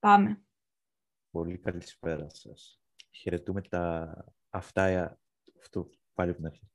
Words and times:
Πάμε. 0.00 0.42
Πολύ 1.30 1.58
καλησπέρα 1.58 2.28
σας. 2.28 2.80
Χαιρετούμε 3.10 3.60
τα 3.62 4.14
αυτά... 4.50 5.18
Αυτό, 5.60 5.90
πάλι 6.14 6.30
από 6.30 6.38
την 6.38 6.46
αρχή. 6.46 6.70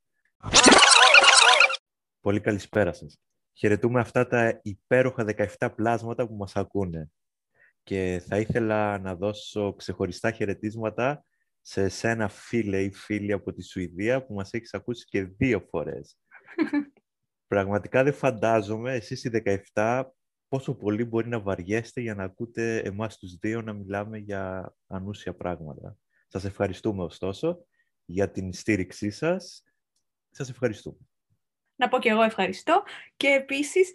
Πολύ 2.20 2.40
καλησπέρα 2.40 2.94
σας. 2.94 3.20
Χαιρετούμε 3.54 4.00
αυτά 4.00 4.28
τα 4.28 4.60
υπέροχα 4.64 5.26
17 5.58 5.70
πλάσματα 5.76 6.28
που 6.28 6.36
μας 6.36 6.56
ακούνε. 6.56 7.12
Και 7.84 8.24
θα 8.28 8.40
ήθελα 8.40 8.98
να 8.98 9.16
δώσω 9.16 9.74
ξεχωριστά 9.74 10.32
χαιρετίσματα 10.32 11.26
σε 11.62 11.82
εσένα 11.82 12.28
φίλε 12.28 12.84
ή 12.84 12.92
φίλη 12.92 13.32
από 13.32 13.54
τη 13.54 13.64
Σουηδία 13.64 14.26
που 14.26 14.34
μας 14.34 14.54
έχεις 14.54 14.74
ακούσει 14.74 15.06
και 15.06 15.24
δύο 15.24 15.60
φορές. 15.70 16.18
Πραγματικά 17.48 18.04
δεν 18.04 18.14
φαντάζομαι 18.14 18.94
εσείς 18.94 19.24
οι 19.24 19.60
17 19.74 20.04
πόσο 20.48 20.76
πολύ 20.76 21.06
μπορεί 21.06 21.28
να 21.28 21.40
βαριέστε 21.40 22.02
για 22.02 22.16
να 22.16 22.24
ακούτε 22.24 22.78
εμάς 22.78 23.18
τους 23.18 23.36
δύο 23.36 23.62
να 23.62 23.74
μιλάμε 23.74 24.18
για 24.18 24.74
ανούσια 24.88 25.36
πράγματα. 25.36 25.98
Σας 26.28 26.44
ευχαριστούμε 26.44 27.04
ωστόσο 27.04 27.66
για 28.06 28.32
την 28.32 28.54
στήριξή 28.54 29.10
σας. 29.10 29.64
Σας 30.30 30.50
ευχαριστούμε. 30.50 30.98
Να 31.76 31.88
πω 31.88 32.00
και 32.00 32.10
εγώ 32.10 32.22
ευχαριστώ. 32.22 32.84
Και 33.18 33.28
επίσης, 33.28 33.92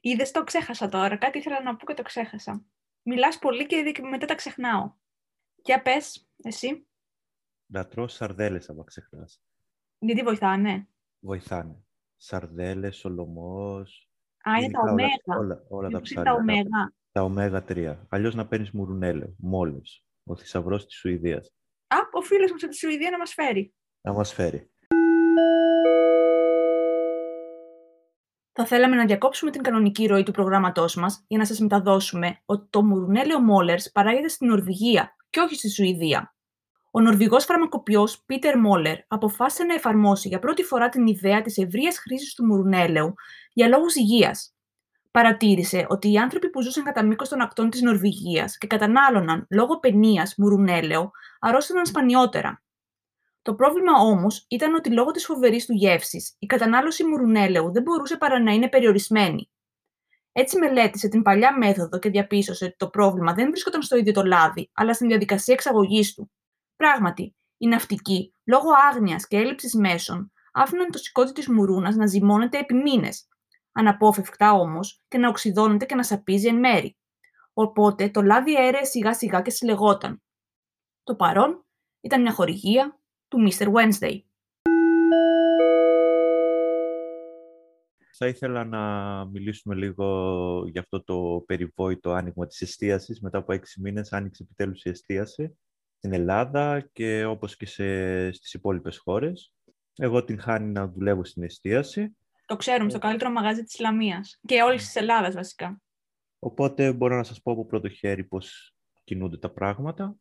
είδες 0.00 0.30
το 0.30 0.44
ξέχασα 0.44 0.88
τώρα. 0.88 1.16
Κάτι 1.16 1.38
ήθελα 1.38 1.62
να 1.62 1.76
πω 1.76 1.86
και 1.86 1.94
το 1.94 2.02
ξέχασα. 2.02 2.64
Μιλάς 3.02 3.38
πολύ 3.38 3.66
και 3.66 4.02
μετά 4.10 4.26
τα 4.26 4.34
ξεχνάω. 4.34 4.94
Για 5.64 5.82
πες, 5.82 6.28
εσύ. 6.42 6.86
Να 7.66 7.86
τρως 7.88 8.12
σαρδέλες 8.12 8.68
άμα 8.68 8.84
ξεχνάς. 8.84 9.42
Γιατί 9.98 10.22
βοηθάνε; 10.22 10.88
Βοηθάνε. 11.18 11.84
Σαρδέλες, 12.16 12.96
σολομός, 12.96 14.11
Α, 14.42 14.58
είναι 14.58 14.70
τα 14.70 14.80
ωμέγα. 14.90 15.38
Όλα, 15.38 15.64
όλα 15.68 15.88
τα 15.88 16.00
ψάρια. 16.00 16.32
Τα 16.32 16.36
ωμέγα. 16.38 16.92
Τα 17.12 17.22
ωμέγα 17.22 17.64
3. 17.68 18.06
Αλλιώς 18.08 18.34
να 18.34 18.46
παίρνεις 18.46 18.70
μουρουνέλε, 18.70 19.26
μόλις. 19.38 20.04
Ο 20.24 20.36
θησαυρός 20.36 20.86
της 20.86 20.96
Σουηδίας. 20.96 21.52
Α, 21.86 21.96
ο 22.12 22.20
φίλος 22.20 22.50
μας 22.50 22.62
από 22.62 22.72
τη 22.72 22.78
Σουηδία 22.78 23.10
να 23.10 23.18
μας 23.18 23.32
φέρει. 23.34 23.74
Να 24.00 24.12
μας 24.12 24.32
φέρει. 24.32 24.70
Θα 28.52 28.64
θέλαμε 28.64 28.96
να 28.96 29.04
διακόψουμε 29.04 29.50
την 29.50 29.62
κανονική 29.62 30.06
ροή 30.06 30.22
του 30.22 30.32
προγράμματός 30.32 30.94
μας 30.94 31.24
για 31.26 31.38
να 31.38 31.44
σας 31.44 31.58
μεταδώσουμε 31.58 32.38
ότι 32.44 32.66
το 32.70 32.82
μουρουνέλαιο 32.82 33.40
Μόλερς 33.40 33.90
παράγεται 33.92 34.28
στην 34.28 34.48
Νορβηγία 34.48 35.16
και 35.30 35.40
όχι 35.40 35.54
στη 35.54 35.70
Σουηδία. 35.70 36.34
Ο 36.94 37.00
Νορβηγός 37.00 37.44
φαρμακοποιός 37.44 38.22
Πίτερ 38.26 38.58
Μόλερ 38.58 38.98
αποφάσισε 39.08 39.64
να 39.64 39.74
εφαρμόσει 39.74 40.28
για 40.28 40.38
πρώτη 40.38 40.62
φορά 40.62 40.88
την 40.88 41.06
ιδέα 41.06 41.42
της 41.42 41.56
ευρείας 41.56 41.98
χρήσης 41.98 42.34
του 42.34 42.44
μουρουνέλαιου 42.44 43.14
για 43.52 43.68
λόγους 43.68 43.94
υγείας. 43.94 44.54
Παρατήρησε 45.10 45.86
ότι 45.88 46.12
οι 46.12 46.18
άνθρωποι 46.18 46.50
που 46.50 46.62
ζούσαν 46.62 46.84
κατά 46.84 47.04
μήκος 47.04 47.28
των 47.28 47.40
ακτών 47.40 47.70
της 47.70 47.82
Νορβηγίας 47.82 48.58
και 48.58 48.66
κατανάλωναν 48.66 49.46
λόγω 49.50 49.78
παινίας 49.78 50.34
μουρουνέλαιο 50.36 51.10
αρρώστηναν 51.40 51.86
σπανιότερα. 51.86 52.62
Το 53.42 53.54
πρόβλημα 53.54 53.92
όμως 53.92 54.44
ήταν 54.48 54.74
ότι 54.74 54.92
λόγω 54.92 55.10
της 55.10 55.24
φοβερής 55.24 55.66
του 55.66 55.72
γεύσης, 55.72 56.36
η 56.38 56.46
κατανάλωση 56.46 57.04
μουρουνέλαιου 57.04 57.72
δεν 57.72 57.82
μπορούσε 57.82 58.16
παρά 58.16 58.40
να 58.40 58.52
είναι 58.52 58.68
περιορισμένη. 58.68 59.50
Έτσι 60.32 60.58
μελέτησε 60.58 61.08
την 61.08 61.22
παλιά 61.22 61.58
μέθοδο 61.58 61.98
και 61.98 62.10
διαπίστωσε 62.10 62.64
ότι 62.64 62.76
το 62.76 62.88
πρόβλημα 62.88 63.34
δεν 63.34 63.50
βρίσκονταν 63.50 63.82
στο 63.82 63.96
ίδιο 63.96 64.12
το 64.12 64.22
λάδι, 64.22 64.70
αλλά 64.72 64.94
στην 64.94 65.08
διαδικασία 65.08 65.54
εξαγωγής 65.54 66.14
του. 66.14 66.30
Πράγματι, 66.82 67.36
οι 67.56 67.66
ναυτικοί, 67.66 68.34
λόγω 68.44 68.68
άγνοιας 68.90 69.26
και 69.26 69.36
έλλειψης 69.36 69.74
μέσων, 69.74 70.32
άφηναν 70.52 70.90
το 70.90 70.98
σηκώτη 70.98 71.32
της 71.32 71.48
μουρούνας 71.48 71.94
να 71.96 72.06
ζυμώνεται 72.06 72.58
επί 72.58 72.74
μήνες, 72.74 73.28
αναπόφευκτα 73.72 74.52
όμως 74.52 75.04
και 75.08 75.18
να 75.18 75.28
οξυδώνεται 75.28 75.84
και 75.84 75.94
να 75.94 76.02
σαπίζει 76.02 76.48
εν 76.48 76.58
μέρη. 76.58 76.96
Οπότε 77.52 78.10
το 78.10 78.22
λάδι 78.22 78.56
αέρε 78.56 78.84
σιγά 78.84 79.14
σιγά 79.14 79.42
και 79.42 79.50
συλλεγόταν. 79.50 80.22
Το 81.02 81.14
παρόν 81.14 81.64
ήταν 82.00 82.20
μια 82.20 82.32
χορηγία 82.32 83.00
του 83.28 83.48
Mr. 83.50 83.66
Wednesday. 83.72 84.20
Θα 88.16 88.26
ήθελα 88.26 88.64
να 88.64 88.80
μιλήσουμε 89.24 89.74
λίγο 89.74 90.06
για 90.70 90.80
αυτό 90.80 91.04
το 91.04 91.44
περιβόητο 91.46 92.10
άνοιγμα 92.10 92.46
της 92.46 92.60
εστίασης. 92.60 93.20
Μετά 93.20 93.38
από 93.38 93.52
έξι 93.52 93.80
μήνες 93.80 94.12
άνοιξε 94.12 94.42
επιτέλους 94.42 94.84
η 94.84 94.88
εστίαση 94.88 95.56
στην 96.02 96.14
Ελλάδα 96.14 96.88
και 96.92 97.24
όπως 97.24 97.56
και 97.56 97.66
σε, 97.66 98.32
στις 98.32 98.54
υπόλοιπες 98.54 98.98
χώρες. 98.98 99.54
Εγώ 99.96 100.24
την 100.24 100.40
χάνει 100.40 100.72
να 100.72 100.88
δουλεύω 100.88 101.24
στην 101.24 101.42
εστίαση. 101.42 102.16
Το 102.46 102.56
ξέρουμε, 102.56 102.90
στο 102.90 102.98
καλύτερο 102.98 103.30
μαγαζί 103.30 103.62
της 103.62 103.74
Ισλαμίας 103.74 104.40
και 104.46 104.62
όλης 104.62 104.84
της 104.84 104.96
Ελλάδας 104.96 105.34
βασικά. 105.34 105.80
Οπότε 106.38 106.92
μπορώ 106.92 107.16
να 107.16 107.22
σας 107.22 107.42
πω 107.42 107.52
από 107.52 107.66
πρώτο 107.66 107.88
χέρι 107.88 108.24
πώς 108.24 108.74
κινούνται 109.04 109.38
τα 109.38 109.50
πράγματα. 109.50 110.16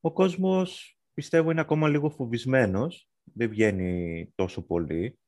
Ο 0.00 0.12
κόσμος 0.12 0.98
πιστεύω 1.14 1.50
είναι 1.50 1.60
ακόμα 1.60 1.88
λίγο 1.88 2.10
φοβισμένος, 2.10 3.10
δεν 3.22 3.48
βγαίνει 3.48 4.32
τόσο 4.34 4.66
πολύ. 4.66 5.18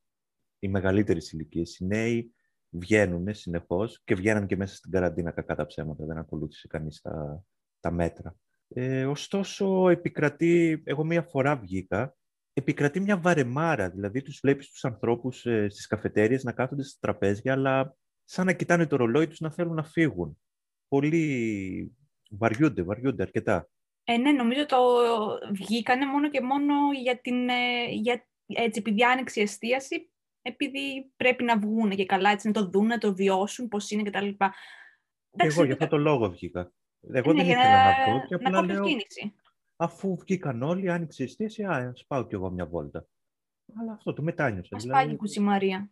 Οι 0.59 0.69
μεγαλύτερε 0.69 1.19
ηλικίες, 1.33 1.79
οι 1.79 1.87
νέοι 1.87 2.35
βγαίνουν 2.71 3.35
συνεχώς 3.35 4.03
και 4.05 4.15
βγαίνουν 4.15 4.47
και 4.47 4.57
μέσα 4.57 4.75
στην 4.75 4.91
καραντίνα 4.91 5.31
κακά 5.31 5.55
τα 5.55 5.67
ψέματα, 5.67 6.05
δεν 6.05 6.19
ακολούθησε 6.19 6.67
κανείς 6.69 7.01
τα, 7.01 7.45
τα 7.81 7.91
μέτρα. 7.91 8.37
Ε, 8.69 9.07
ωστόσο, 9.07 9.89
επικρατεί, 9.89 10.83
εγώ 10.85 11.05
μία 11.05 11.23
φορά 11.23 11.57
βγήκα, 11.57 12.17
επικρατεί 12.53 13.01
μια 13.01 13.19
βαρεμάρα, 13.19 13.91
δηλαδή 13.91 14.23
τους 14.23 14.39
βλέπεις 14.43 14.71
τους 14.71 14.85
ανθρώπους 14.85 15.47
ε, 15.47 15.69
στις 15.69 15.87
καφετέριες 15.87 16.45
να 16.45 16.53
κάθονται 16.53 16.83
στα 16.83 16.99
τραπέζια, 17.01 17.53
αλλά 17.53 17.97
σαν 18.25 18.47
να 18.47 18.53
κοιτάνε 18.53 18.87
το 18.87 18.97
ρολόι 18.97 19.27
τους 19.27 19.41
να 19.41 19.51
θέλουν 19.51 19.75
να 19.75 19.85
φύγουν. 19.85 20.39
Πολύ 20.89 21.97
βαριούνται, 22.31 22.83
βαριούνται 22.83 23.23
αρκετά. 23.23 23.69
Ε, 24.05 24.17
ναι, 24.17 24.33
νομίζω 24.33 24.67
το 24.67 24.77
βγήκανε 25.53 26.07
μόνο 26.07 26.31
και 26.31 26.41
μόνο 26.41 26.75
για 27.03 27.21
την, 27.21 27.49
ε, 27.49 27.85
για, 27.91 28.27
έτσι, 28.47 28.81
επειδή 28.81 29.05
άνοιξε 29.05 29.41
η 29.41 29.43
εστίαση, 29.43 30.11
επειδή 30.43 31.13
πρέπει 31.17 31.45
να 31.45 31.59
βγουν 31.59 31.91
και 31.91 32.07
καλά, 32.07 32.31
έτσι, 32.31 32.47
να 32.47 32.53
το 32.53 32.69
δουν, 32.69 32.87
να 32.87 32.99
το 32.99 33.15
βιώσουν, 33.15 33.69
πώς 33.69 33.91
είναι 33.91 34.11
κτλ. 34.11 34.29
Εγώ 35.37 35.65
για 35.65 35.73
αυτό 35.73 35.87
το 35.87 35.97
λόγο 35.97 36.31
βγήκα. 36.31 36.73
Εγώ 37.01 37.33
δεν 37.33 37.47
ήθελα 37.47 37.85
να 37.85 38.13
βγω 38.13 38.27
και 38.27 38.35
απλά 38.35 38.63
λέω, 38.63 38.85
αφού 39.77 40.17
βγήκαν 40.17 40.63
όλοι, 40.63 40.91
άνοιξε 40.91 41.23
η 41.23 41.27
εστίαση, 41.27 41.65
α, 41.65 41.75
ας 41.75 42.07
πάω 42.07 42.27
κι 42.27 42.35
εγώ 42.35 42.51
μια 42.51 42.67
βόλτα. 42.67 43.07
Αλλά 43.81 43.93
αυτό 43.93 44.13
το 44.13 44.23
μετάνιωσα. 44.23 44.77
Ας 44.77 44.83
δηλαδή... 44.83 45.05
πάει 45.05 45.15
η 45.15 45.17
Κουτσιμαρία. 45.17 45.91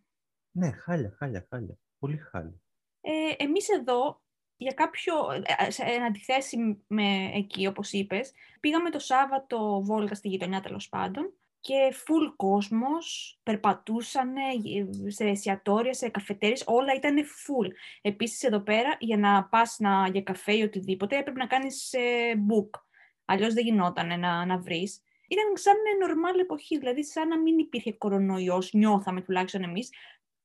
Ναι, 0.51 0.71
χάλια, 0.71 1.15
χάλια, 1.19 1.47
χάλια. 1.51 1.79
Πολύ 1.99 2.17
χάλια. 2.17 2.61
Ε, 3.01 3.45
εμείς 3.45 3.69
εδώ, 3.69 4.23
για 4.57 4.73
κάποιο, 4.73 5.15
ε, 5.59 5.71
σε 5.71 5.85
αντιθέσει 6.07 6.85
με 6.87 7.31
εκεί, 7.35 7.67
όπως 7.67 7.93
είπες, 7.93 8.33
πήγαμε 8.61 8.91
το 8.91 8.99
Σάββατο 8.99 9.83
βόλτα 9.83 10.15
στη 10.15 10.29
γειτονιά 10.29 10.61
τέλος 10.61 10.89
πάντων 10.89 11.33
και 11.67 11.93
φουλ 11.93 12.27
κόσμος, 12.37 13.39
περπατούσαν 13.43 14.35
σε 15.07 15.25
εστιατόρια, 15.25 15.95
σε 15.95 16.09
καφετέρες, 16.09 16.63
όλα 16.67 16.95
ήταν 16.95 17.25
φουλ. 17.27 17.67
Επίσης 18.03 18.43
εδώ 18.43 18.61
πέρα, 18.61 18.97
για 18.99 19.17
να 19.17 19.45
πας 19.45 19.77
να, 19.79 20.09
για 20.09 20.23
καφέ 20.23 20.57
ή 20.57 20.63
οτιδήποτε, 20.63 21.17
έπρεπε 21.17 21.39
να 21.39 21.47
κάνεις 21.47 21.93
ε, 21.93 22.33
book. 22.49 22.81
Αλλιώς 23.25 23.55
δεν 23.55 23.65
γινόταν 23.65 24.21
να, 24.21 24.47
να 24.47 24.59
βρεις. 24.59 25.03
Ήταν 25.29 25.45
σαν 25.57 25.75
νορμάλ 26.01 26.39
εποχή, 26.39 26.79
δηλαδή 26.79 27.05
σαν 27.05 27.29
να 27.29 27.39
μην 27.39 27.59
υπήρχε 27.59 27.93
κορονοϊός, 27.93 28.73
νιώθαμε 28.73 29.21
τουλάχιστον 29.21 29.63
εμείς. 29.63 29.91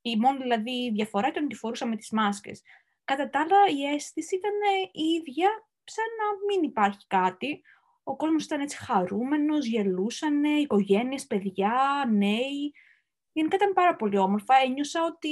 Η 0.02 0.16
μόνη 0.16 0.38
δηλαδή 0.42 0.90
διαφορά 0.90 1.28
ήταν 1.28 1.44
ότι 1.44 1.54
φορούσαμε 1.54 1.96
τις 1.96 2.10
μάσκες. 2.10 2.62
Κατά 3.04 3.30
τα 3.30 3.40
άλλα, 3.40 3.56
η 3.78 3.94
αίσθηση 3.94 4.36
ήταν 4.36 4.52
η 4.92 5.02
ίδια, 5.02 5.48
σαν 5.84 6.04
να 6.18 6.44
μην 6.46 6.70
υπάρχει 6.70 7.06
κάτι. 7.06 7.62
Ο 8.02 8.16
κόσμος 8.16 8.44
ήταν 8.44 8.60
έτσι 8.60 8.76
χαρούμενος, 8.76 9.66
γελούσανε, 9.66 10.48
οικογένειες, 10.48 11.26
παιδιά, 11.26 11.72
νέοι. 12.12 12.72
Γενικά 13.32 13.56
ήταν 13.56 13.72
πάρα 13.72 13.96
πολύ 13.96 14.18
όμορφα. 14.18 14.54
Ένιωσα 14.66 15.00
ότι 15.04 15.28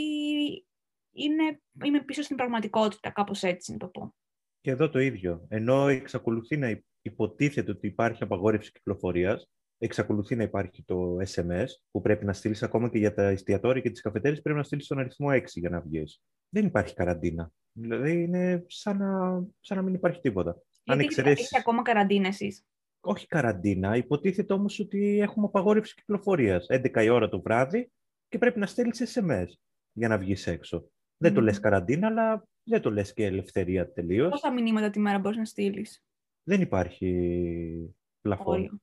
είναι, 1.13 1.61
είμαι 1.85 2.01
πίσω 2.05 2.23
στην 2.23 2.37
πραγματικότητα, 2.37 3.11
κάπως 3.11 3.43
έτσι 3.43 3.73
να 3.73 3.79
το 3.79 3.87
πω. 3.87 4.15
Και 4.61 4.71
εδώ 4.71 4.89
το 4.89 4.99
ίδιο. 4.99 5.47
Ενώ 5.49 5.89
εξακολουθεί 5.89 6.57
να 6.57 6.83
υποτίθεται 7.03 7.71
ότι 7.71 7.87
υπάρχει 7.87 8.23
απαγόρευση 8.23 8.73
κυκλοφορίας, 8.73 9.51
εξακολουθεί 9.79 10.37
να 10.37 10.43
υπάρχει 10.43 10.85
το 10.85 11.17
SMS 11.17 11.67
που 11.91 12.01
πρέπει 12.01 12.25
να 12.25 12.33
στείλεις 12.33 12.63
ακόμα 12.63 12.89
και 12.89 12.99
για 12.99 13.15
τα 13.15 13.23
εστιατόρια 13.23 13.83
και 13.83 13.91
τις 13.91 14.01
καφετέρειε. 14.01 14.41
Πρέπει 14.41 14.59
να 14.59 14.65
στείλεις 14.65 14.87
τον 14.87 14.99
αριθμό 14.99 15.29
6 15.31 15.45
για 15.61 15.71
να 15.71 15.81
βγεις. 15.81 16.23
Δεν 16.49 16.67
υπάρχει 16.67 16.95
καραντίνα. 16.95 17.53
Δηλαδή 17.73 18.23
είναι 18.23 18.65
σαν 18.67 18.97
να, 18.97 19.43
σαν 19.61 19.77
να 19.77 19.83
μην 19.83 19.95
υπάρχει 19.95 20.21
τίποτα. 20.21 20.63
Γιατί 20.83 21.01
Αν 21.01 21.01
εξαιρέσεις... 21.01 21.45
Έχει 21.45 21.59
ακόμα 21.59 21.83
καραντίνα 21.83 22.29
εσείς; 22.29 22.65
Όχι 23.01 23.27
καραντίνα. 23.27 23.97
Υποτίθεται 23.97 24.53
όμως 24.53 24.79
ότι 24.79 25.19
έχουμε 25.21 25.47
απαγόρευση 25.47 25.95
κυκλοφορίας. 25.95 26.67
11 26.69 27.03
η 27.03 27.09
ώρα 27.09 27.29
το 27.29 27.41
βράδυ 27.41 27.91
και 28.29 28.39
πρέπει 28.39 28.59
να 28.59 28.67
στείλει 28.67 28.93
SMS 29.15 29.47
για 29.93 30.09
να 30.09 30.19
βγεις 30.19 30.47
έξω. 30.47 30.85
Mm. 30.85 30.89
Δεν 31.17 31.35
το 31.35 31.41
λες 31.41 31.61
καραντίνα, 31.61 32.07
αλλά 32.07 32.49
δεν 32.63 32.81
το 32.81 32.91
λες 32.91 33.13
και 33.13 33.25
ελευθερία 33.25 33.93
τελείως. 33.93 34.31
Πόσα 34.31 34.53
μηνύματα 34.53 34.91
τη 34.91 34.99
μέρα 34.99 35.19
μπορείς 35.19 35.39
να 35.39 35.45
στείλεις; 35.45 36.05
Δεν 36.43 36.61
υπάρχει 36.61 37.95
πλαφόν. 38.21 38.81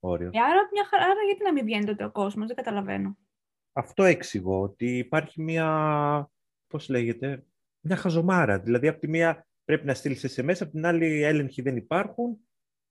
Όριο. 0.00 0.30
Ε, 0.32 0.38
άρα, 0.38 0.68
μια 0.72 0.84
χαρά, 0.84 1.04
άρα 1.04 1.22
γιατί 1.26 1.42
να 1.42 1.52
μην 1.52 1.64
βγαίνει 1.64 1.84
τότε 1.84 2.04
ο 2.04 2.10
κόσμος, 2.10 2.46
δεν 2.46 2.56
καταλαβαίνω. 2.56 3.16
Αυτό 3.72 4.04
εξηγώ, 4.04 4.60
ότι 4.60 4.98
υπάρχει 4.98 5.42
μια, 5.42 6.30
πώς 6.66 6.88
λέγεται, 6.88 7.46
μια 7.80 7.96
χαζομάρα. 7.96 8.58
Δηλαδή, 8.58 8.88
από 8.88 9.00
τη 9.00 9.08
μία 9.08 9.47
πρέπει 9.68 9.86
να 9.86 9.94
στείλεις 9.94 10.36
SMS, 10.36 10.56
απ' 10.60 10.70
την 10.70 10.86
άλλη 10.86 11.22
έλεγχοι 11.22 11.62
δεν 11.62 11.76
υπάρχουν, 11.76 12.38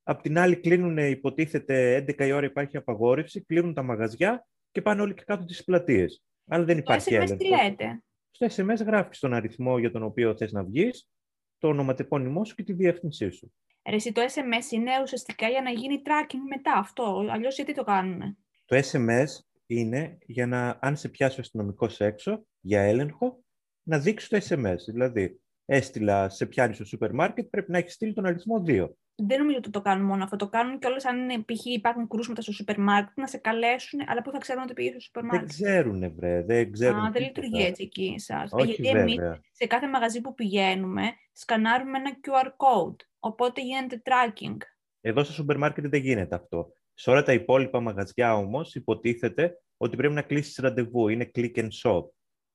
απ' 0.04 0.22
την 0.22 0.38
άλλη 0.38 0.60
κλείνουν, 0.60 0.98
υποτίθεται 0.98 1.96
11 1.96 2.26
η 2.26 2.32
ώρα 2.32 2.46
υπάρχει 2.46 2.78
απαγόρευση, 2.78 3.46
κλείνουν 3.46 3.74
τα 3.74 3.82
μαγαζιά 3.82 4.48
και 4.72 4.82
πάνε 4.82 5.02
όλοι 5.02 5.14
και 5.14 5.24
κάτω 5.26 5.46
τις 5.46 5.64
πλατείες. 5.64 6.24
Αλλά 6.48 6.64
δεν 6.64 6.78
υπάρχει 6.78 7.10
SMS 7.10 7.14
έλεγχος. 7.14 7.38
τι 7.38 7.48
λέτε; 7.48 8.04
Στο 8.32 8.46
SMS 8.46 8.86
γράφεις 8.86 9.20
τον 9.20 9.34
αριθμό 9.34 9.80
για 9.80 9.92
τον 9.92 10.04
οποίο 10.04 10.38
θες 10.38 10.52
να 10.52 10.64
βγεις, 10.64 11.10
το 11.58 11.68
ονοματεπώνυμό 11.68 12.46
σου 12.46 12.56
και 12.56 12.64
τη 12.64 12.74
διεύθυνσή 12.74 13.30
σου. 13.30 13.54
Ρε, 13.90 13.96
εσύ, 13.96 14.12
το 14.12 14.22
SMS 14.22 14.72
είναι 14.72 14.92
ουσιαστικά 15.02 15.48
για 15.48 15.62
να 15.62 15.70
γίνει 15.70 16.02
tracking 16.06 16.44
μετά 16.50 16.74
αυτό. 16.74 17.28
Αλλιώς 17.30 17.56
γιατί 17.56 17.74
το 17.74 17.84
κάνουν. 17.84 18.38
Το 18.66 18.82
SMS 18.92 19.28
είναι 19.66 20.18
για 20.26 20.48
να, 20.48 20.78
αν 20.82 20.98
σε 20.98 21.10
πιάσει 21.10 21.40
ο 21.40 21.42
αστυνομικός 21.42 22.00
έξω 22.00 22.46
για 22.60 22.82
έλεγχο, 22.82 23.44
να 23.84 24.00
δείξει 24.00 24.30
το 24.30 24.38
SMS. 24.50 24.78
Δηλαδή, 24.88 25.42
έστειλα 25.70 26.30
σε 26.30 26.46
πιάνει 26.46 26.74
στο 26.74 26.86
σούπερ 26.86 27.14
μάρκετ, 27.14 27.48
πρέπει 27.50 27.72
να 27.72 27.78
έχεις 27.78 27.94
στείλει 27.94 28.14
τον 28.14 28.26
αριθμό 28.26 28.64
2. 28.68 28.88
Δεν 29.16 29.38
νομίζω 29.40 29.58
ότι 29.58 29.70
το 29.70 29.82
κάνουν 29.82 30.06
μόνο 30.06 30.24
αυτό. 30.24 30.36
Το 30.36 30.50
κάνουν 30.50 30.80
και 30.80 30.88
όλες 30.88 31.06
αν 31.06 31.18
είναι, 31.18 31.44
π.χ. 31.44 31.66
υπάρχουν 31.66 32.08
κρούσματα 32.08 32.42
στο 32.42 32.52
σούπερ 32.52 32.80
μάρκετ 32.80 33.18
να 33.18 33.28
σε 33.28 33.38
καλέσουν, 33.38 34.00
αλλά 34.08 34.22
πού 34.22 34.32
θα 34.32 34.38
ξέρουν 34.38 34.64
ότι 34.64 34.74
πήγες 34.74 34.92
στο 34.92 35.00
σούπερ 35.00 35.22
Δεν 35.22 35.32
μάρκετ; 35.32 35.50
ξέρουν, 35.50 36.14
βρε. 36.16 36.44
Δεν 36.44 36.72
ξέρουν. 36.72 37.00
Α, 37.00 37.02
δεν 37.12 37.12
τίποτα. 37.12 37.26
λειτουργεί 37.26 37.66
έτσι 37.66 37.84
εκεί 37.84 38.14
εσά. 38.16 38.48
Όχι, 38.52 38.66
Γιατί 38.72 38.98
εμείς 38.98 39.16
βέβαια. 39.16 39.40
σε 39.52 39.68
κάθε 39.68 39.88
μαγαζί 39.88 40.22
που 40.22 40.34
πηγαίνουμε 40.34 41.04
σκανάρουμε 41.34 41.98
ένα 41.98 42.12
QR 42.22 42.48
code. 42.48 42.96
Οπότε 43.20 43.62
γίνεται 43.62 44.02
tracking. 44.06 44.58
Εδώ 45.02 45.24
στο 45.24 45.34
σούπερ 45.34 45.58
μάρκετ 45.58 45.86
δεν 45.88 46.02
γίνεται 46.02 46.36
αυτό. 46.36 46.72
Σε 46.94 47.10
όλα 47.10 47.24
τα 47.24 47.34
υπόλοιπα 47.34 47.80
μαγαζιά 47.80 48.36
όμως 48.36 48.76
υποτίθεται 48.76 49.62
ότι 49.78 49.96
πρέπει 49.98 50.14
να 50.14 50.22
κλείσεις 50.22 50.58
ραντεβού. 50.58 51.08
Είναι 51.08 51.32
click 51.36 51.56
and 51.56 51.70
shop. 51.84 52.04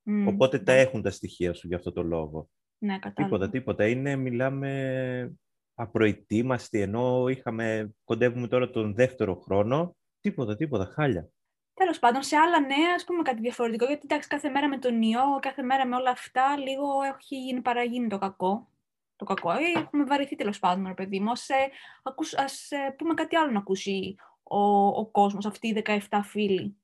Μμ, 0.02 0.26
Οπότε 0.26 0.58
τα 0.58 0.72
ναι. 0.72 0.80
έχουν 0.80 1.02
τα 1.02 1.10
στοιχεία 1.10 1.52
σου 1.54 1.66
για 1.66 1.76
αυτό 1.76 1.92
το 1.92 2.02
λόγο. 2.02 2.48
Ναι, 2.82 2.98
κατάλαβα. 2.98 3.34
Τίποτα, 3.34 3.50
τίποτα. 3.50 3.86
Είναι, 3.86 4.16
μιλάμε 4.16 5.32
απροετοίμαστοι, 5.74 6.80
ενώ 6.80 7.28
είχαμε, 7.28 7.94
κοντεύουμε 8.04 8.48
τώρα 8.48 8.70
τον 8.70 8.94
δεύτερο 8.94 9.34
χρόνο. 9.34 9.96
Τίποτα, 10.20 10.56
τίποτα, 10.56 10.84
χάλια. 10.84 11.28
Τέλος 11.74 11.98
πάντων, 11.98 12.22
σε 12.22 12.36
άλλα 12.36 12.60
νέα, 12.60 12.94
ας 12.94 13.04
πούμε 13.04 13.22
κάτι 13.22 13.40
διαφορετικό. 13.40 13.84
Γιατί 13.84 14.00
εντάξει, 14.04 14.28
κάθε 14.28 14.48
μέρα 14.48 14.68
με 14.68 14.78
τον 14.78 15.02
ιό, 15.02 15.38
κάθε 15.40 15.62
μέρα 15.62 15.86
με 15.86 15.96
όλα 15.96 16.10
αυτά, 16.10 16.56
λίγο 16.56 16.86
έχει 17.18 17.36
γίνει 17.36 17.60
παραγίνει 17.60 18.08
το 18.08 18.18
κακό. 18.18 18.68
Το 19.16 19.24
κακό. 19.24 19.50
Ε, 19.50 19.56
έχουμε 19.76 20.04
βαρεθεί 20.04 20.36
τέλος 20.36 20.58
πάντων, 20.58 20.86
ρε 20.86 20.94
παιδί 20.94 21.20
μου. 21.20 21.30
Ας, 21.30 21.48
ε, 21.48 21.54
ακούς- 22.02 22.38
ας, 22.38 22.70
ε, 22.70 22.94
πούμε 22.98 23.14
κάτι 23.14 23.36
άλλο 23.36 23.50
να 23.50 23.58
ακούσει 23.58 24.14
ο, 24.42 24.86
ο 24.86 25.06
κόσμος, 25.06 25.46
αυτοί 25.46 25.68
οι 25.68 25.72
17 25.72 26.22
φίλοι. 26.22 26.76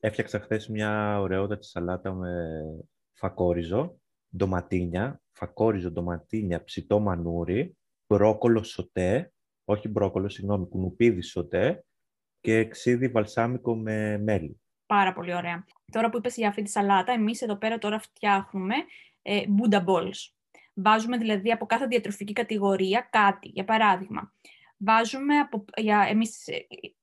Έφτιαξα 0.00 0.40
χθες 0.40 0.68
μια 0.68 1.20
ωραιότατη 1.20 1.66
σαλάτα 1.66 2.12
με 2.12 2.62
φακόριζο, 3.12 4.00
ντοματίνια, 4.36 5.21
φακόριζο, 5.32 5.90
ντοματίνια, 5.90 6.64
ψητό 6.64 7.00
μανούρι, 7.00 7.76
μπρόκολο 8.06 8.62
σοτέ, 8.62 9.32
όχι 9.64 9.88
μπρόκολο, 9.88 10.28
συγγνώμη, 10.28 10.68
κουνουπίδι 10.68 11.22
σοτέ 11.22 11.84
και 12.40 12.68
ξύδι 12.68 13.08
βαλσάμικο 13.08 13.76
με 13.76 14.18
μέλι. 14.18 14.60
Πάρα 14.86 15.12
πολύ 15.12 15.34
ωραία. 15.34 15.64
Τώρα 15.92 16.10
που 16.10 16.16
είπες 16.16 16.36
για 16.36 16.48
αυτή 16.48 16.62
τη 16.62 16.70
σαλάτα, 16.70 17.12
εμείς 17.12 17.42
εδώ 17.42 17.56
πέρα 17.56 17.78
τώρα 17.78 17.98
φτιάχνουμε 17.98 18.74
ε, 19.22 19.42
Buddha 19.58 19.84
Balls. 19.84 20.32
Βάζουμε 20.74 21.16
δηλαδή 21.16 21.50
από 21.50 21.66
κάθε 21.66 21.86
διατροφική 21.86 22.32
κατηγορία 22.32 23.08
κάτι. 23.10 23.48
Για 23.48 23.64
παράδειγμα, 23.64 24.32
βάζουμε 24.76 25.38
από, 25.38 25.64
για, 25.76 26.06
εμείς 26.08 26.48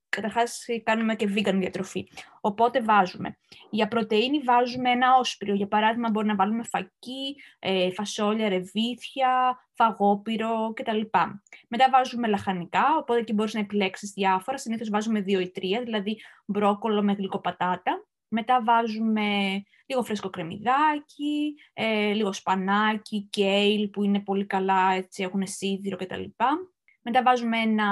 ε, 0.09 0.21
καταρχάς 0.21 0.65
κάνουμε 0.83 1.15
και 1.15 1.29
vegan 1.35 1.55
διατροφή. 1.55 2.07
Οπότε 2.41 2.81
βάζουμε, 2.81 3.37
για 3.69 3.87
πρωτεΐνη 3.87 4.39
βάζουμε 4.39 4.89
ένα 4.89 5.15
όσπριο. 5.19 5.53
Για 5.53 5.67
παράδειγμα, 5.67 6.09
μπορεί 6.09 6.27
να 6.27 6.35
βάλουμε 6.35 6.63
φακί, 6.63 7.35
ε, 7.59 7.91
φασόλια, 7.91 8.49
ρεβίθια, 8.49 9.59
φαγόπυρο 9.73 10.73
κτλ. 10.73 11.01
Μετά 11.67 11.89
βάζουμε 11.91 12.27
λαχανικά, 12.27 12.97
οπότε 12.99 13.19
εκεί 13.19 13.33
μπορείς 13.33 13.53
να 13.53 13.59
επιλέξεις 13.59 14.11
διάφορα. 14.11 14.57
Συνήθως 14.57 14.89
βάζουμε 14.89 15.21
δύο 15.21 15.39
ή 15.39 15.49
τρία, 15.49 15.81
δηλαδή 15.81 16.21
μπρόκολο 16.45 17.03
με 17.03 17.13
γλυκοπατάτα. 17.13 18.03
Μετά 18.31 18.63
βάζουμε 18.63 19.63
λίγο 19.85 20.03
φρέσκο 20.03 20.29
κρεμμυδάκι, 20.29 21.55
ε, 21.73 22.13
λίγο 22.13 22.33
σπανάκι, 22.33 23.27
κέιλ 23.29 23.87
που 23.87 24.03
είναι 24.03 24.19
πολύ 24.19 24.45
καλά, 24.45 24.91
έτσι 24.93 25.23
έχουν 25.23 25.47
σίδηρο 25.47 25.97
κτλ. 25.97 26.23
Μετά 27.01 27.23
βάζουμε 27.23 27.57
ένα 27.57 27.87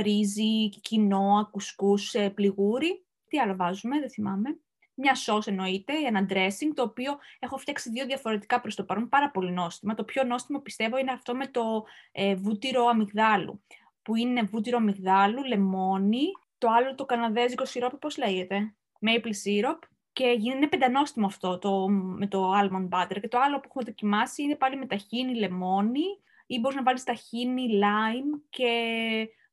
ρύζι, 0.00 0.68
κοινόα, 0.68 1.48
κουσκούς, 1.50 2.14
ε, 2.14 2.30
πληγούρι. 2.30 3.04
Τι 3.28 3.38
άλλο 3.38 3.56
βάζουμε, 3.56 4.00
δεν 4.00 4.10
θυμάμαι. 4.10 4.58
Μια 4.94 5.14
σως 5.14 5.46
εννοείται, 5.46 5.92
ένα 6.06 6.26
dressing, 6.30 6.72
το 6.74 6.82
οποίο 6.82 7.18
έχω 7.38 7.56
φτιάξει 7.56 7.90
δύο 7.90 8.06
διαφορετικά 8.06 8.60
προς 8.60 8.74
το 8.74 8.84
παρόν, 8.84 9.08
πάρα 9.08 9.30
πολύ 9.30 9.50
νόστιμα. 9.50 9.94
Το 9.94 10.04
πιο 10.04 10.24
νόστιμο 10.24 10.58
πιστεύω 10.58 10.98
είναι 10.98 11.12
αυτό 11.12 11.34
με 11.34 11.46
το 11.46 11.84
ε, 12.12 12.34
βούτυρο 12.34 12.84
αμυγδάλου, 12.84 13.62
που 14.02 14.16
είναι 14.16 14.42
βούτυρο 14.42 14.76
αμυγδάλου, 14.76 15.44
λεμόνι, 15.44 16.24
το 16.58 16.68
άλλο 16.70 16.94
το 16.94 17.04
καναδέζικο 17.04 17.64
σιρόπι, 17.64 17.96
πώς 17.96 18.16
λέγεται, 18.16 18.74
maple 19.06 19.32
syrup, 19.44 19.78
και 20.12 20.24
είναι 20.24 20.68
πεντανόστιμο 20.68 21.26
αυτό 21.26 21.58
το, 21.58 21.88
με 21.88 22.26
το 22.26 22.52
almond 22.52 22.88
butter. 22.88 23.20
Και 23.20 23.28
το 23.28 23.38
άλλο 23.38 23.56
που 23.56 23.66
έχουμε 23.66 23.84
δοκιμάσει 23.84 24.42
είναι 24.42 24.56
πάλι 24.56 24.76
με 24.76 24.86
ταχίνι, 24.86 25.34
λεμόνι, 25.34 26.04
ή 26.46 26.58
μπορείς 26.58 26.76
να 26.76 26.82
βάλεις 26.82 27.04
ταχίνι, 27.04 27.68
lime 27.72 28.40
και 28.48 28.70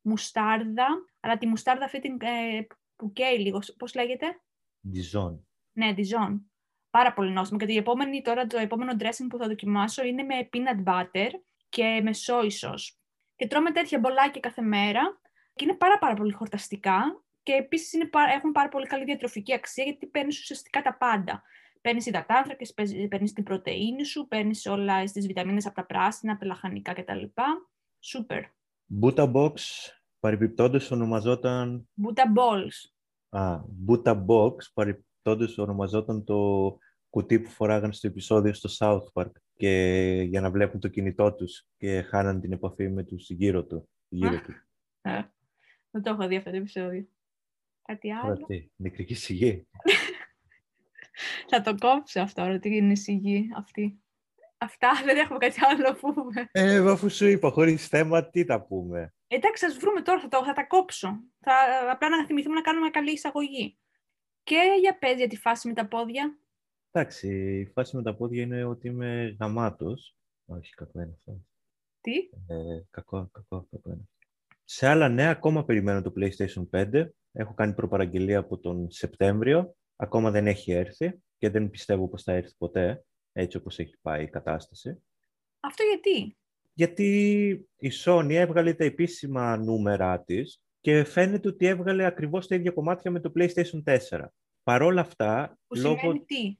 μουστάρδα, 0.04 0.86
αλλά 1.20 1.38
τη 1.38 1.46
μουστάρδα 1.46 1.84
αυτή 1.84 2.00
την, 2.00 2.18
ε, 2.20 2.66
που 2.96 3.12
καίει 3.12 3.38
λίγο, 3.38 3.62
πώς 3.78 3.94
λέγεται; 3.94 4.26
Dijon. 4.94 5.38
Ναι, 5.72 5.94
Dijon. 5.96 6.40
Πάρα 6.90 7.12
πολύ 7.12 7.30
νόστιμο. 7.30 7.58
Και 7.58 7.66
το 7.66 7.72
επόμενο, 7.72 8.20
τώρα 8.22 8.46
το 8.46 8.58
επόμενο 8.58 8.92
dressing 8.98 9.26
που 9.28 9.38
θα 9.38 9.46
δοκιμάσω 9.46 10.04
είναι 10.04 10.22
με 10.22 10.48
peanut 10.52 10.88
butter 10.88 11.28
και 11.68 12.00
με 12.02 12.10
soy 12.26 12.48
sauce. 12.60 12.96
Και 13.36 13.46
τρώμε 13.46 13.70
τέτοια 13.70 13.98
μπολάκια 13.98 14.40
κάθε 14.40 14.62
μέρα 14.62 15.20
και 15.54 15.64
είναι 15.64 15.74
πάρα 15.74 15.98
πάρα 15.98 16.14
πολύ 16.14 16.32
χορταστικά 16.32 17.22
και 17.42 17.52
επίσης 17.52 17.92
είναι, 17.92 18.04
πά- 18.06 18.30
έχουν 18.36 18.52
πάρα 18.52 18.68
πολύ 18.68 18.86
καλή 18.86 19.04
διατροφική 19.04 19.54
αξία 19.54 19.84
γιατί 19.84 20.06
παίρνεις 20.06 20.38
ουσιαστικά 20.40 20.82
τα 20.82 20.96
πάντα. 20.96 21.42
Παίρνεις 21.80 22.06
υδατάνθρακες, 22.06 22.74
παίρνεις 23.08 23.32
την 23.32 23.44
πρωτεΐνη 23.44 24.04
σου, 24.04 24.26
παίρνεις 24.28 24.66
όλα 24.66 25.02
τις 25.04 25.26
βιταμίνες 25.26 25.66
από 25.66 25.74
τα 25.74 25.84
πράσινα, 25.84 26.32
από 26.32 26.40
τα 26.40 26.46
λαχανικά 26.46 26.92
κτλ. 26.92 27.24
Σούπερ. 28.00 28.42
Buta 29.00 29.32
Box, 29.32 29.54
παρεμπιπτόντως 30.20 30.90
ονομαζόταν... 30.90 31.88
Buddha 32.02 32.38
balls. 32.38 32.90
Α, 33.28 33.60
Buta 33.88 34.24
Box, 34.26 34.54
παρεμπιπτόντως 34.74 35.58
ονομαζόταν 35.58 36.24
το 36.24 36.38
κουτί 37.10 37.40
που 37.40 37.50
φοράγαν 37.50 37.92
στο 37.92 38.06
επεισόδιο 38.06 38.54
στο 38.54 38.68
South 38.78 39.22
Park 39.22 39.32
και 39.54 39.70
για 40.28 40.40
να 40.40 40.50
βλέπουν 40.50 40.80
το 40.80 40.88
κινητό 40.88 41.34
τους 41.34 41.66
και 41.76 42.02
χάναν 42.02 42.40
την 42.40 42.52
επαφή 42.52 42.88
με 42.88 43.04
τους 43.04 43.30
γύρω 43.30 43.64
του. 43.64 43.88
Γύρω 44.08 44.36
Α. 44.36 44.40
του. 44.40 44.52
Ε, 45.00 45.22
δεν 45.90 46.02
το 46.02 46.10
έχω 46.10 46.28
δει 46.28 46.36
αυτό 46.36 46.50
το 46.50 46.56
επεισόδιο. 46.56 47.08
Κάτι 47.82 48.08
Τώρα 48.08 48.20
άλλο; 48.20 48.46
τι, 48.46 48.68
νεκρική 48.76 49.14
σιγή. 49.14 49.66
Θα 51.50 51.60
το 51.60 51.74
κόψω 51.74 52.20
αυτό, 52.20 52.44
ρε, 52.44 52.58
τι 52.58 52.76
είναι 52.76 52.92
η 52.92 52.96
σιγή 52.96 53.48
αυτή. 53.56 54.03
Αυτά 54.64 54.90
δεν 55.06 55.16
έχουμε 55.16 55.38
κάτι 55.38 55.64
άλλο 55.64 55.78
να 55.78 55.94
πούμε. 55.94 56.48
Ε, 56.52 56.90
αφού 56.90 57.10
σου 57.10 57.26
είπα, 57.26 57.50
χωρίς 57.50 57.88
θέμα, 57.88 58.30
τι 58.30 58.44
θα 58.44 58.62
πούμε; 58.62 59.14
Εντάξει, 59.26 59.66
ας 59.66 59.76
βρούμε 59.76 60.00
τώρα, 60.00 60.20
θα, 60.20 60.28
το, 60.28 60.44
θα 60.44 60.52
τα 60.52 60.64
κόψω. 60.64 61.08
Θα, 61.40 61.54
απλά 61.90 62.08
να 62.08 62.26
θυμηθούμε 62.26 62.54
να 62.54 62.60
κάνουμε 62.60 62.90
καλή 62.90 63.12
εισαγωγή. 63.12 63.78
Και 64.42 64.60
για 64.80 64.98
πες 64.98 65.16
για 65.16 65.28
τη 65.28 65.36
φάση 65.36 65.68
με 65.68 65.74
τα 65.74 65.86
πόδια. 65.86 66.38
Εντάξει, 66.90 67.28
η 67.60 67.66
φάση 67.66 67.96
με 67.96 68.02
τα 68.02 68.14
πόδια 68.14 68.42
είναι 68.42 68.64
ότι 68.64 68.88
είμαι 68.88 69.36
γαμάτος. 69.40 70.16
Όχι, 70.46 70.74
κακό 70.74 71.00
είναι 71.00 71.14
αυτό. 71.16 71.40
Τι; 72.00 72.12
Ε, 72.46 72.82
κακό, 72.90 73.28
κακό, 73.32 73.66
κακό 73.70 73.90
είναι. 73.90 74.08
Σε 74.64 74.86
άλλα 74.86 75.08
νέα, 75.08 75.30
ακόμα 75.30 75.64
περιμένω 75.64 76.02
το 76.02 76.12
PlayStation 76.16 76.68
5. 76.70 77.08
Έχω 77.32 77.54
κάνει 77.54 77.74
προπαραγγελία 77.74 78.38
από 78.38 78.58
τον 78.58 78.90
Σεπτέμβριο. 78.90 79.74
Ακόμα 79.96 80.30
δεν 80.30 80.46
έχει 80.46 80.72
έρθει 80.72 81.22
και 81.38 81.50
δεν 81.50 81.70
πιστεύω 81.70 82.08
πως 82.08 82.22
θα 82.22 82.32
έρθει 82.32 82.54
ποτέ, 82.58 83.04
έτσι 83.36 83.56
όπως 83.56 83.78
έχει 83.78 83.96
πάει 84.02 84.22
η 84.22 84.28
κατάσταση. 84.28 85.02
Αυτό 85.60 85.82
γιατί; 85.82 86.36
Γιατί 86.72 87.08
η 87.76 87.90
Sony 88.04 88.30
έβγαλε 88.30 88.74
τα 88.74 88.84
επίσημα 88.84 89.56
νούμερα 89.56 90.22
της 90.22 90.62
και 90.80 91.04
φαίνεται 91.04 91.48
ότι 91.48 91.66
έβγαλε 91.66 92.04
ακριβώς 92.04 92.46
τα 92.46 92.54
ίδια 92.54 92.70
κομμάτια 92.70 93.10
με 93.10 93.20
το 93.20 93.32
PlayStation 93.36 93.82
4. 93.84 94.24
Παρόλα 94.62 95.00
αυτά, 95.00 95.58
Που 95.66 95.76
λόγω 95.78 95.98
σημαίνει 95.98 96.24
τι; 96.24 96.58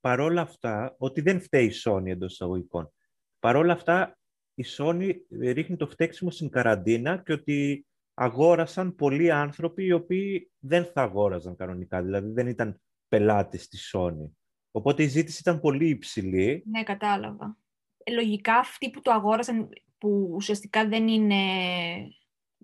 παρόλα 0.00 0.40
αυτά, 0.40 0.94
ότι 0.98 1.20
δεν 1.20 1.40
φταίει 1.40 1.66
η 1.66 1.72
Sony 1.84 2.06
εντός 2.06 2.32
εισαγωγικών. 2.32 2.92
Παρόλα 3.38 3.72
αυτά, 3.72 4.18
η 4.54 4.64
Sony 4.76 5.14
ρίχνει 5.40 5.76
το 5.76 5.86
φταίξιμο 5.86 6.30
στην 6.30 6.48
καραντίνα 6.48 7.22
και 7.22 7.32
ότι 7.32 7.86
αγόρασαν 8.14 8.94
πολλοί 8.94 9.30
άνθρωποι 9.30 9.84
οι 9.84 9.92
οποίοι 9.92 10.50
δεν 10.58 10.84
θα 10.84 11.02
αγόραζαν 11.02 11.56
κανονικά, 11.56 12.02
δηλαδή 12.02 12.32
δεν 12.32 12.46
ήταν 12.46 12.80
πελάτες 13.08 13.68
της 13.68 13.94
Sony. 13.96 14.30
Οπότε 14.70 15.02
η 15.02 15.06
ζήτηση 15.06 15.38
ήταν 15.40 15.60
πολύ 15.60 15.88
υψηλή. 15.88 16.62
Ναι, 16.66 16.82
κατάλαβα. 16.82 17.58
Ε, 18.04 18.12
λογικά 18.12 18.54
αυτοί 18.54 18.90
που 18.90 19.00
το 19.00 19.10
αγόρασαν, 19.10 19.68
που 19.98 20.30
ουσιαστικά 20.34 20.88
δεν 20.88 21.08
είναι 21.08 21.36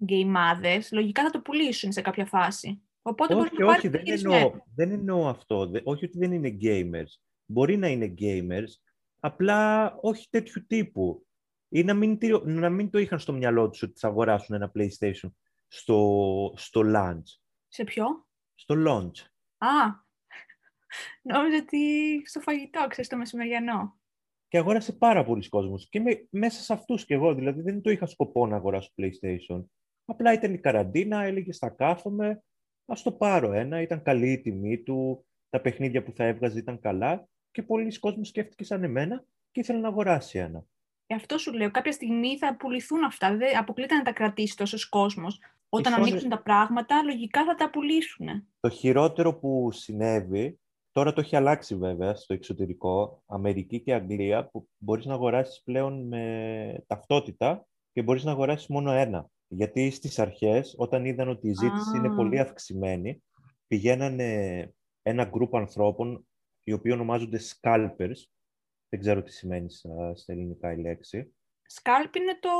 γκέιμάδες, 0.04 0.92
λογικά 0.92 1.22
θα 1.22 1.30
το 1.30 1.40
πουλήσουν 1.40 1.92
σε 1.92 2.00
κάποια 2.00 2.26
φάση. 2.26 2.80
Οπότε 3.02 3.34
μπορεί 3.34 3.48
όχι, 3.48 3.58
να 3.58 3.66
πάρει 3.66 3.78
όχι, 3.78 3.88
δεν 3.88 4.02
γυρισμένο. 4.04 4.36
εννοώ, 4.36 4.52
δεν 4.74 4.90
εννοώ 4.90 5.28
αυτό. 5.28 5.66
Δε- 5.66 5.80
όχι 5.84 6.04
ότι 6.04 6.18
δεν 6.18 6.32
είναι 6.32 6.56
gamers. 6.60 7.20
Μπορεί 7.46 7.76
να 7.76 7.88
είναι 7.88 8.14
gamers, 8.18 8.68
απλά 9.20 9.92
όχι 10.00 10.26
τέτοιου 10.30 10.66
τύπου. 10.66 11.26
ή 11.68 11.84
να 11.84 11.94
μην, 11.94 12.18
να 12.44 12.70
μην 12.70 12.90
το 12.90 12.98
είχαν 12.98 13.18
στο 13.18 13.32
μυαλό 13.32 13.70
τους 13.70 13.82
ότι 13.82 13.98
θα 13.98 14.08
αγοράσουν 14.08 14.54
ένα 14.54 14.72
PlayStation 14.74 15.30
στο, 15.68 16.52
στο 16.56 16.82
launch. 16.84 17.38
Σε 17.68 17.84
ποιο; 17.84 18.26
Στο 18.54 18.74
launch. 18.86 19.18
Α, 19.58 20.05
νόμιζα 21.22 21.56
ότι 21.56 21.80
στο 22.24 22.40
φαγητό, 22.40 22.86
ξέρεις, 22.88 23.10
το 23.10 23.16
μεσημεριανό. 23.16 23.98
Και 24.48 24.58
αγόρασε 24.58 24.92
πάρα 24.92 25.24
πολλοί 25.24 25.48
κόσμος. 25.48 25.88
Και 25.88 25.98
είμαι 25.98 26.26
μέσα 26.30 26.62
σε 26.62 26.72
αυτούς 26.72 27.04
κι 27.04 27.12
εγώ, 27.12 27.34
δηλαδή 27.34 27.62
δεν 27.62 27.82
το 27.82 27.90
είχα 27.90 28.06
σκοπό 28.06 28.46
να 28.46 28.56
αγοράσω 28.56 28.92
PlayStation. 28.96 29.64
Απλά 30.04 30.32
ήταν 30.32 30.54
η 30.54 30.58
καραντίνα, 30.58 31.22
έλεγε 31.22 31.52
στα 31.52 31.68
κάθομαι, 31.68 32.42
ας 32.84 33.02
το 33.02 33.12
πάρω 33.12 33.52
ένα, 33.52 33.80
ήταν 33.80 34.02
καλή 34.02 34.32
η 34.32 34.40
τιμή 34.40 34.82
του, 34.82 35.26
τα 35.50 35.60
παιχνίδια 35.60 36.02
που 36.02 36.12
θα 36.12 36.24
έβγαζε 36.24 36.58
ήταν 36.58 36.80
καλά 36.80 37.28
και 37.50 37.62
πολλοί 37.62 37.98
κόσμος 37.98 38.28
σκέφτηκε 38.28 38.64
σαν 38.64 38.84
εμένα 38.84 39.24
και 39.50 39.60
ήθελε 39.60 39.78
να 39.78 39.88
αγοράσει 39.88 40.38
ένα. 40.38 40.64
Ε, 41.06 41.14
αυτό 41.14 41.38
σου 41.38 41.52
λέω. 41.52 41.70
Κάποια 41.70 41.92
στιγμή 41.92 42.38
θα 42.38 42.56
πουληθούν 42.56 43.04
αυτά. 43.04 43.36
Δεν 43.36 43.58
αποκλείται 43.58 43.94
να 43.94 44.02
τα 44.02 44.12
κρατήσει 44.12 44.56
τόσος 44.56 44.88
κόσμος. 44.88 45.40
Όταν 45.68 45.92
Sony... 45.92 45.96
ανοίξουν 45.96 46.28
τα 46.28 46.42
πράγματα, 46.42 47.02
λογικά 47.02 47.44
θα 47.44 47.54
τα 47.54 47.70
πουλήσουν. 47.70 48.46
Το 48.60 48.68
χειρότερο 48.68 49.34
που 49.34 49.70
συνέβη, 49.72 50.58
τώρα 50.96 51.12
το 51.12 51.20
έχει 51.20 51.36
αλλάξει 51.36 51.76
βέβαια 51.76 52.14
στο 52.14 52.34
εξωτερικό, 52.34 53.22
Αμερική 53.26 53.80
και 53.80 53.94
Αγγλία, 53.94 54.48
που 54.48 54.68
μπορείς 54.76 55.04
να 55.04 55.14
αγοράσεις 55.14 55.62
πλέον 55.62 56.06
με 56.06 56.84
ταυτότητα 56.86 57.66
και 57.92 58.02
μπορείς 58.02 58.24
να 58.24 58.30
αγοράσεις 58.30 58.66
μόνο 58.66 58.90
ένα. 58.90 59.30
Γιατί 59.48 59.90
στις 59.90 60.18
αρχές, 60.18 60.74
όταν 60.78 61.04
είδαν 61.04 61.28
ότι 61.28 61.48
η 61.48 61.54
ζήτηση 61.54 61.96
είναι 61.96 62.14
πολύ 62.14 62.38
αυξημένη, 62.38 63.22
πηγαίνανε 63.66 64.72
ένα 65.02 65.24
γκρουπ 65.24 65.56
ανθρώπων, 65.56 66.26
οι 66.64 66.72
οποίοι 66.72 66.92
ονομάζονται 66.94 67.40
scalpers, 67.40 68.18
δεν 68.88 69.00
ξέρω 69.00 69.22
τι 69.22 69.32
σημαίνει 69.32 69.70
στα 70.14 70.32
ελληνικά 70.32 70.72
η 70.72 70.80
λέξη. 70.80 71.34
Σκάλπ 71.66 72.14
είναι 72.14 72.38
το 72.40 72.50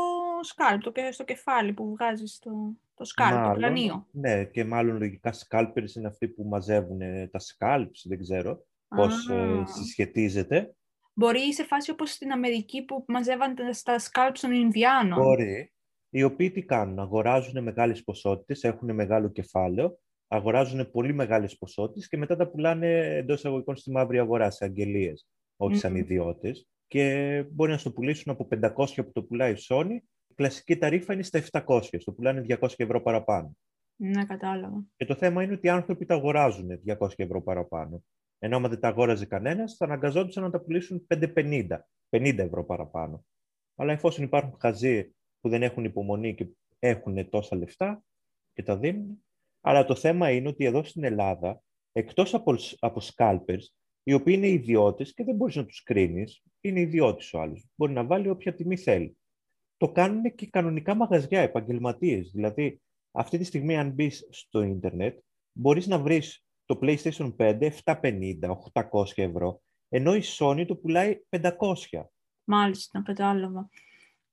σκάλπ, 0.42 0.82
το 0.82 0.92
στο 1.10 1.24
κεφάλι 1.24 1.72
που 1.72 1.90
βγάζεις 1.90 2.38
το, 2.38 2.50
το 2.94 3.04
σκάλπ, 3.04 3.46
το 3.46 3.52
πλανείο. 3.54 4.06
Ναι, 4.10 4.44
και 4.44 4.64
μάλλον 4.64 4.98
λογικά 4.98 5.32
σκάλπερς 5.32 5.94
είναι 5.94 6.06
αυτοί 6.06 6.28
που 6.28 6.44
μαζεύουν 6.44 7.00
τα 7.30 7.38
σκάλπς, 7.38 8.04
δεν 8.08 8.18
ξέρω 8.18 8.66
πώς 8.88 9.28
ε, 9.28 9.62
συσχετίζεται. 9.64 10.74
Μπορεί 11.12 11.54
σε 11.54 11.64
φάση 11.64 11.90
όπως 11.90 12.10
στην 12.10 12.32
Αμερική 12.32 12.84
που 12.84 13.04
μαζεύαν 13.08 13.56
στα 13.72 13.98
σκάλπς 13.98 14.40
των 14.40 14.52
Ινδιάνων. 14.52 15.18
Μπορεί. 15.18 15.72
Οι 16.10 16.22
οποίοι 16.22 16.50
τι 16.50 16.62
κάνουν, 16.62 16.98
αγοράζουν 16.98 17.62
μεγάλες 17.62 18.04
ποσότητες, 18.04 18.64
έχουν 18.64 18.94
μεγάλο 18.94 19.28
κεφάλαιο, 19.28 19.98
αγοράζουν 20.28 20.90
πολύ 20.90 21.12
μεγάλες 21.12 21.58
ποσότητες 21.58 22.08
και 22.08 22.16
μετά 22.16 22.36
τα 22.36 22.48
πουλάνε 22.48 23.16
εντός 23.16 23.44
αγωγικών 23.44 23.76
στη 23.76 23.90
μαύρη 23.90 24.18
αγορά, 24.18 24.50
σε 24.50 24.64
αγγελίες 24.64 25.26
όχι 25.56 25.76
σαν 25.76 25.96
ιδιώτες. 25.96 26.68
Και 26.86 27.44
μπορεί 27.50 27.70
να 27.70 27.78
στο 27.78 27.92
πουλήσουν 27.92 28.32
από 28.32 28.48
500 28.50 28.70
που 28.94 29.12
το 29.12 29.22
πουλάει 29.22 29.52
η 29.52 29.56
Sony. 29.68 29.98
Η 30.38 30.42
κλασική 30.42 30.76
ταρήφα 30.76 31.12
είναι 31.12 31.22
στα 31.22 31.42
700, 31.50 31.80
το 32.04 32.12
πουλάνε 32.12 32.44
200 32.48 32.68
ευρώ 32.76 33.02
παραπάνω. 33.02 33.56
Ναι, 33.96 34.24
κατάλαβα. 34.24 34.84
Και 34.96 35.04
το 35.04 35.14
θέμα 35.14 35.42
είναι 35.42 35.52
ότι 35.52 35.66
οι 35.66 35.70
άνθρωποι 35.70 36.04
τα 36.04 36.14
αγοράζουν 36.14 36.80
200 36.86 37.08
ευρώ 37.16 37.42
παραπάνω. 37.42 38.04
Ενώ 38.38 38.56
άμα 38.56 38.68
δεν 38.68 38.80
τα 38.80 38.88
αγόραζε 38.88 39.26
κανένας, 39.26 39.76
θα 39.76 39.84
αναγκαζόντουσαν 39.84 40.42
να 40.42 40.50
τα 40.50 40.60
πουλήσουν 40.60 41.06
550, 41.06 41.78
50 42.10 42.38
ευρώ 42.38 42.64
παραπάνω. 42.64 43.24
Αλλά 43.74 43.92
εφόσον 43.92 44.24
υπάρχουν 44.24 44.56
χαζοί 44.60 45.14
που 45.40 45.48
δεν 45.48 45.62
έχουν 45.62 45.84
υπομονή 45.84 46.34
και 46.34 46.48
έχουν 46.78 47.28
τόσα 47.28 47.56
λεφτά 47.56 48.02
και 48.52 48.62
τα 48.62 48.76
δίνουν. 48.76 49.24
Αλλά 49.60 49.84
το 49.84 49.94
θέμα 49.94 50.30
είναι 50.30 50.48
ότι 50.48 50.64
εδώ 50.64 50.84
στην 50.84 51.04
Ελλάδα, 51.04 51.62
εκτός 51.92 52.34
από, 52.34 52.54
από 52.78 53.00
scalpers, 53.02 53.62
οι 54.02 54.12
οποίοι 54.12 54.34
είναι 54.36 54.48
ιδιώτες 54.48 55.14
και 55.14 55.24
δεν 55.24 55.34
μπορείς 55.34 55.56
να 55.56 55.64
τους 55.64 55.82
κρίνεις. 55.82 56.42
Είναι 56.60 56.80
ιδιώτης 56.80 57.34
ο 57.34 57.40
άλλος. 57.40 57.66
Μπορεί 57.74 57.92
να 57.92 58.04
βάλει 58.04 58.28
όποια 58.28 58.54
τιμή 58.54 58.76
θέλει. 58.76 59.16
Το 59.76 59.92
κάνουν 59.92 60.34
και 60.34 60.46
κανονικά 60.46 60.94
μαγαζιά, 60.94 61.40
επαγγελματίες. 61.40 62.30
Δηλαδή, 62.30 62.80
αυτή 63.10 63.38
τη 63.38 63.44
στιγμή, 63.44 63.76
αν 63.76 63.90
μπεις 63.90 64.28
στο 64.30 64.62
ίντερνετ, 64.62 65.18
μπορείς 65.52 65.86
να 65.86 65.98
βρεις 65.98 66.44
το 66.64 66.78
PlayStation 66.82 67.34
5 67.36 67.70
750, 67.84 68.58
800 68.72 69.22
ευρώ, 69.22 69.60
ενώ 69.88 70.14
η 70.14 70.22
Sony 70.38 70.64
το 70.66 70.76
πουλάει 70.76 71.20
500. 71.28 71.50
Μάλιστα, 72.44 73.02
κατάλαβα. 73.02 73.68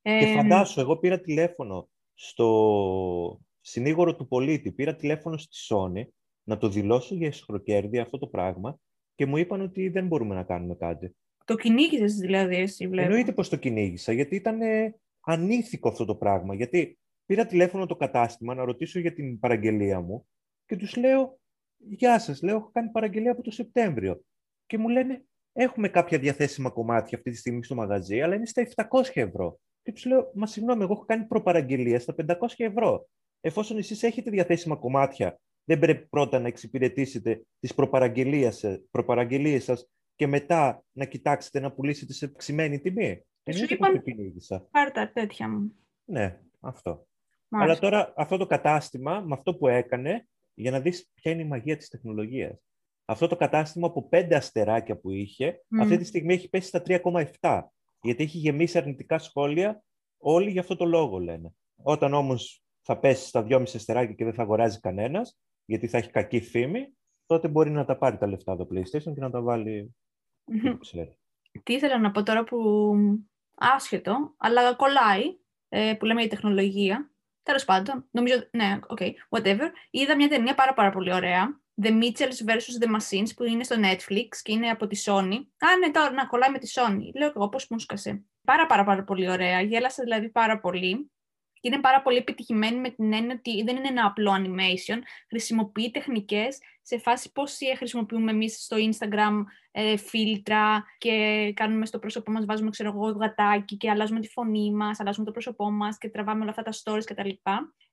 Και 0.01 0.33
φαντάσου, 0.35 0.79
εγώ 0.79 0.97
πήρα 0.97 1.19
τηλέφωνο 1.19 1.89
στο 2.13 3.41
συνήγορο 3.61 4.15
του 4.15 4.27
πολίτη, 4.27 4.71
πήρα 4.71 4.95
τηλέφωνο 4.95 5.37
στη 5.37 5.57
Sony 5.69 6.03
να 6.43 6.57
το 6.57 6.69
δηλώσω 6.69 7.15
για 7.15 7.27
ισχροκέρδη 7.27 7.99
αυτό 7.99 8.17
το 8.17 8.27
πράγμα 8.27 8.79
και 9.15 9.25
μου 9.25 9.37
είπαν 9.37 9.61
ότι 9.61 9.89
δεν 9.89 10.07
μπορούμε 10.07 10.35
να 10.35 10.43
κάνουμε 10.43 10.75
κάτι. 10.75 11.15
Το 11.45 11.55
κυνήγησες 11.55 12.15
δηλαδή 12.15 12.55
εσύ, 12.55 12.87
βλέπω. 12.87 13.07
Εννοείται 13.07 13.33
πως 13.33 13.49
το 13.49 13.55
κυνήγησα, 13.55 14.13
γιατί 14.13 14.35
ήταν 14.35 14.61
ε, 14.61 14.95
ανήθικο 15.25 15.89
αυτό 15.89 16.05
το 16.05 16.15
πράγμα. 16.15 16.55
Γιατί 16.55 16.99
πήρα 17.25 17.45
τηλέφωνο 17.45 17.85
το 17.85 17.95
κατάστημα 17.95 18.53
να 18.53 18.63
ρωτήσω 18.63 18.99
για 18.99 19.13
την 19.13 19.39
παραγγελία 19.39 19.99
μου 19.99 20.27
και 20.65 20.75
τους 20.75 20.95
λέω, 20.95 21.37
Γεια 21.85 22.19
σας, 22.19 22.41
λέω, 22.41 22.55
έχω 22.55 22.69
κάνει 22.71 22.89
παραγγελία 22.89 23.31
από 23.31 23.41
το 23.41 23.51
Σεπτέμβριο. 23.51 24.23
Και 24.65 24.77
μου 24.77 24.87
λένε, 24.87 25.25
Έχουμε 25.55 25.89
κάποια 25.89 26.19
διαθέσιμα 26.19 26.69
κομμάτια 26.69 27.17
αυτή 27.17 27.31
τη 27.31 27.37
στιγμή 27.37 27.63
στο 27.63 27.75
μαγαζί, 27.75 28.21
αλλά 28.21 28.35
είναι 28.35 28.45
στα 28.45 28.67
700 28.75 28.85
ευρώ. 29.13 29.59
Και 29.81 29.91
τους 29.91 30.05
λέω, 30.05 30.31
Μα 30.33 30.47
συγγνώμη, 30.47 30.83
εγώ 30.83 30.93
έχω 30.93 31.05
κάνει 31.05 31.25
προπαραγγελία 31.25 31.99
στα 31.99 32.15
500 32.27 32.35
ευρώ. 32.57 33.07
Εφόσον 33.41 33.77
εσείς 33.77 34.03
έχετε 34.03 34.29
διαθέσιμα 34.29 34.75
κομμάτια 34.75 35.39
δεν 35.63 35.79
πρέπει 35.79 36.07
πρώτα 36.07 36.39
να 36.39 36.47
εξυπηρετήσετε 36.47 37.45
τις 37.59 37.73
προπαραγγελίες 38.91 39.63
σας 39.63 39.89
και 40.15 40.27
μετά 40.27 40.83
να 40.91 41.05
κοιτάξετε 41.05 41.59
να 41.59 41.71
πουλήσετε 41.71 42.13
σε 42.13 42.25
αυξημένη 42.25 42.79
τιμή. 42.79 43.25
Σου 43.51 43.65
είπαν 43.67 44.03
πάρτα 44.71 45.11
τέτοια 45.11 45.49
μου. 45.49 45.75
Ναι, 46.05 46.39
αυτό. 46.59 47.07
Αλλά 47.49 47.79
τώρα 47.79 48.13
αυτό 48.15 48.37
το 48.37 48.45
κατάστημα, 48.45 49.19
με 49.19 49.33
αυτό 49.33 49.55
που 49.55 49.67
έκανε, 49.67 50.27
για 50.53 50.71
να 50.71 50.79
δεις 50.79 51.11
ποια 51.13 51.31
είναι 51.31 51.41
η 51.41 51.45
μαγεία 51.45 51.77
της 51.77 51.89
τεχνολογίας. 51.89 52.57
Αυτό 53.05 53.27
το 53.27 53.35
κατάστημα 53.35 53.87
από 53.87 54.07
πέντε 54.07 54.35
αστεράκια 54.35 54.97
που 54.97 55.11
είχε, 55.11 55.65
αυτή 55.79 55.97
τη 55.97 56.03
στιγμή 56.03 56.33
έχει 56.33 56.49
πέσει 56.49 56.67
στα 56.67 56.81
3,7. 56.85 57.61
Γιατί 58.01 58.23
έχει 58.23 58.37
γεμίσει 58.37 58.77
αρνητικά 58.77 59.17
σχόλια, 59.19 59.83
όλοι 60.17 60.49
για 60.51 60.61
αυτό 60.61 60.75
το 60.75 60.85
λόγο 60.85 61.19
λένε. 61.19 61.53
Όταν 61.83 62.13
όμως 62.13 62.63
θα 62.81 62.99
πέσει 62.99 63.27
στα 63.27 63.45
2,5 63.49 63.61
αστεράκια 63.61 64.13
και 64.13 64.23
δεν 64.23 64.33
θα 64.33 64.41
αγοράζει 64.41 64.79
κανένας, 64.79 65.39
γιατί 65.65 65.87
θα 65.87 65.97
έχει 65.97 66.09
κακή 66.09 66.39
φήμη, 66.39 66.93
τότε 67.25 67.47
μπορεί 67.47 67.69
να 67.69 67.85
τα 67.85 67.97
πάρει 67.97 68.17
τα 68.17 68.27
λεφτά 68.27 68.55
το 68.55 68.67
PlayStation 68.71 69.13
και 69.13 69.21
να 69.21 69.29
τα 69.29 69.41
βάλει. 69.41 69.95
Τι 71.63 71.73
ήθελα 71.73 71.99
να 71.99 72.11
πω 72.11 72.23
τώρα 72.23 72.43
που 72.43 72.57
άσχετο, 73.55 74.33
αλλά 74.37 74.73
κολλάει, 74.73 75.37
ε, 75.69 75.93
που 75.99 76.05
λέμε 76.05 76.23
η 76.23 76.27
τεχνολογία. 76.27 77.11
Τέλος 77.43 77.65
πάντων, 77.65 78.07
νομίζω, 78.11 78.47
ναι, 78.51 78.79
ok, 78.87 79.11
whatever. 79.29 79.69
Είδα 79.89 80.15
μια 80.15 80.27
ταινία 80.27 80.53
πάρα, 80.53 80.73
πάρα 80.73 80.89
πολύ 80.89 81.13
ωραία. 81.13 81.61
The 81.81 81.89
Mitchells 81.89 82.49
vs. 82.49 82.85
The 82.85 82.95
Machines, 82.95 83.29
που 83.35 83.43
είναι 83.43 83.63
στο 83.63 83.75
Netflix 83.79 84.27
και 84.41 84.51
είναι 84.51 84.69
από 84.69 84.87
τη 84.87 85.03
Sony. 85.05 85.45
Α, 85.57 85.77
ναι, 85.79 85.91
τώρα 85.91 86.11
να 86.11 86.25
κολλάει 86.25 86.49
με 86.51 86.57
τη 86.57 86.71
Sony. 86.75 87.11
Λέω 87.15 87.31
εγώ 87.35 87.49
πώς 87.49 87.67
μου 87.69 87.79
σκασε. 87.79 88.23
Πάρα, 88.43 88.65
πάρα, 88.65 88.83
πάρα 88.83 89.03
πολύ 89.03 89.29
ωραία. 89.29 89.61
Γέλασα 89.61 90.03
δηλαδή 90.03 90.29
πάρα 90.29 90.59
πολύ 90.59 91.11
και 91.63 91.69
είναι 91.69 91.79
πάρα 91.79 92.01
πολύ 92.01 92.17
επιτυχημένη 92.17 92.79
με 92.79 92.89
την 92.89 93.13
έννοια 93.13 93.35
ότι 93.37 93.63
δεν 93.63 93.75
είναι 93.75 93.87
ένα 93.87 94.05
απλό 94.05 94.31
animation. 94.31 94.99
Χρησιμοποιεί 95.29 95.91
τεχνικές 95.91 96.57
σε 96.81 96.97
φάση 96.97 97.31
πώς 97.31 97.57
χρησιμοποιούμε 97.77 98.31
εμείς 98.31 98.63
στο 98.63 98.77
Instagram 98.79 99.43
ε, 99.71 99.97
φίλτρα 99.97 100.83
και 100.97 101.51
κάνουμε 101.55 101.85
στο 101.85 101.99
πρόσωπό 101.99 102.31
μας, 102.31 102.45
βάζουμε 102.45 102.69
ξέρω 102.69 102.89
εγώ, 102.89 103.09
γατάκι 103.09 103.77
και 103.77 103.89
αλλάζουμε 103.89 104.19
τη 104.19 104.27
φωνή 104.27 104.71
μας, 104.71 104.99
αλλάζουμε 104.99 105.25
το 105.25 105.31
πρόσωπό 105.31 105.71
μας 105.71 105.97
και 105.97 106.09
τραβάμε 106.09 106.41
όλα 106.41 106.49
αυτά 106.49 106.61
τα 106.61 106.71
stories 106.71 107.03
κτλ. 107.05 107.29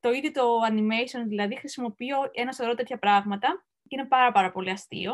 Το 0.01 0.11
ίδιο 0.11 0.33
το 0.33 0.43
animation 0.71 1.25
δηλαδή 1.27 1.57
χρησιμοποιεί 1.57 2.07
ένα 2.33 2.53
σωρό 2.53 2.75
τέτοια 2.75 2.99
πράγματα 2.99 3.65
και 3.89 3.97
είναι 3.99 4.07
πάρα, 4.07 4.33
πάρα 4.33 4.53
πολύ 4.53 4.71
αστείο. 4.71 5.13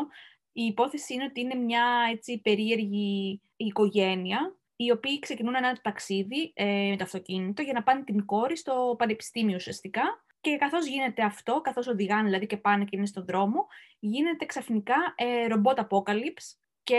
Η 0.51 0.63
υπόθεση 0.63 1.13
είναι 1.13 1.23
ότι 1.23 1.41
είναι 1.41 1.55
μια 1.55 1.85
έτσι 2.11 2.41
περίεργη 2.43 3.41
οικογένεια 3.55 4.56
οι 4.77 4.91
οποίοι 4.91 5.19
ξεκινούν 5.19 5.55
ένα 5.55 5.79
ταξίδι 5.81 6.51
ε, 6.55 6.89
με 6.89 6.95
το 6.97 7.03
αυτοκίνητο 7.03 7.61
για 7.61 7.73
να 7.73 7.83
πάνε 7.83 8.03
την 8.03 8.25
κόρη 8.25 8.57
στο 8.57 8.95
πανεπιστήμιο 8.97 9.55
ουσιαστικά. 9.55 10.01
Και 10.41 10.57
καθώς 10.57 10.85
γίνεται 10.87 11.23
αυτό, 11.23 11.61
καθώς 11.61 11.87
οδηγάνε 11.87 12.23
δηλαδή 12.23 12.45
και 12.45 12.57
πάνε 12.57 12.83
και 12.83 12.95
είναι 12.97 13.05
στον 13.05 13.25
δρόμο, 13.25 13.67
γίνεται 13.99 14.45
ξαφνικά 14.45 14.95
ε, 15.15 15.47
ρομπότ 15.47 15.79
apocalypse 15.79 16.57
και 16.83 16.95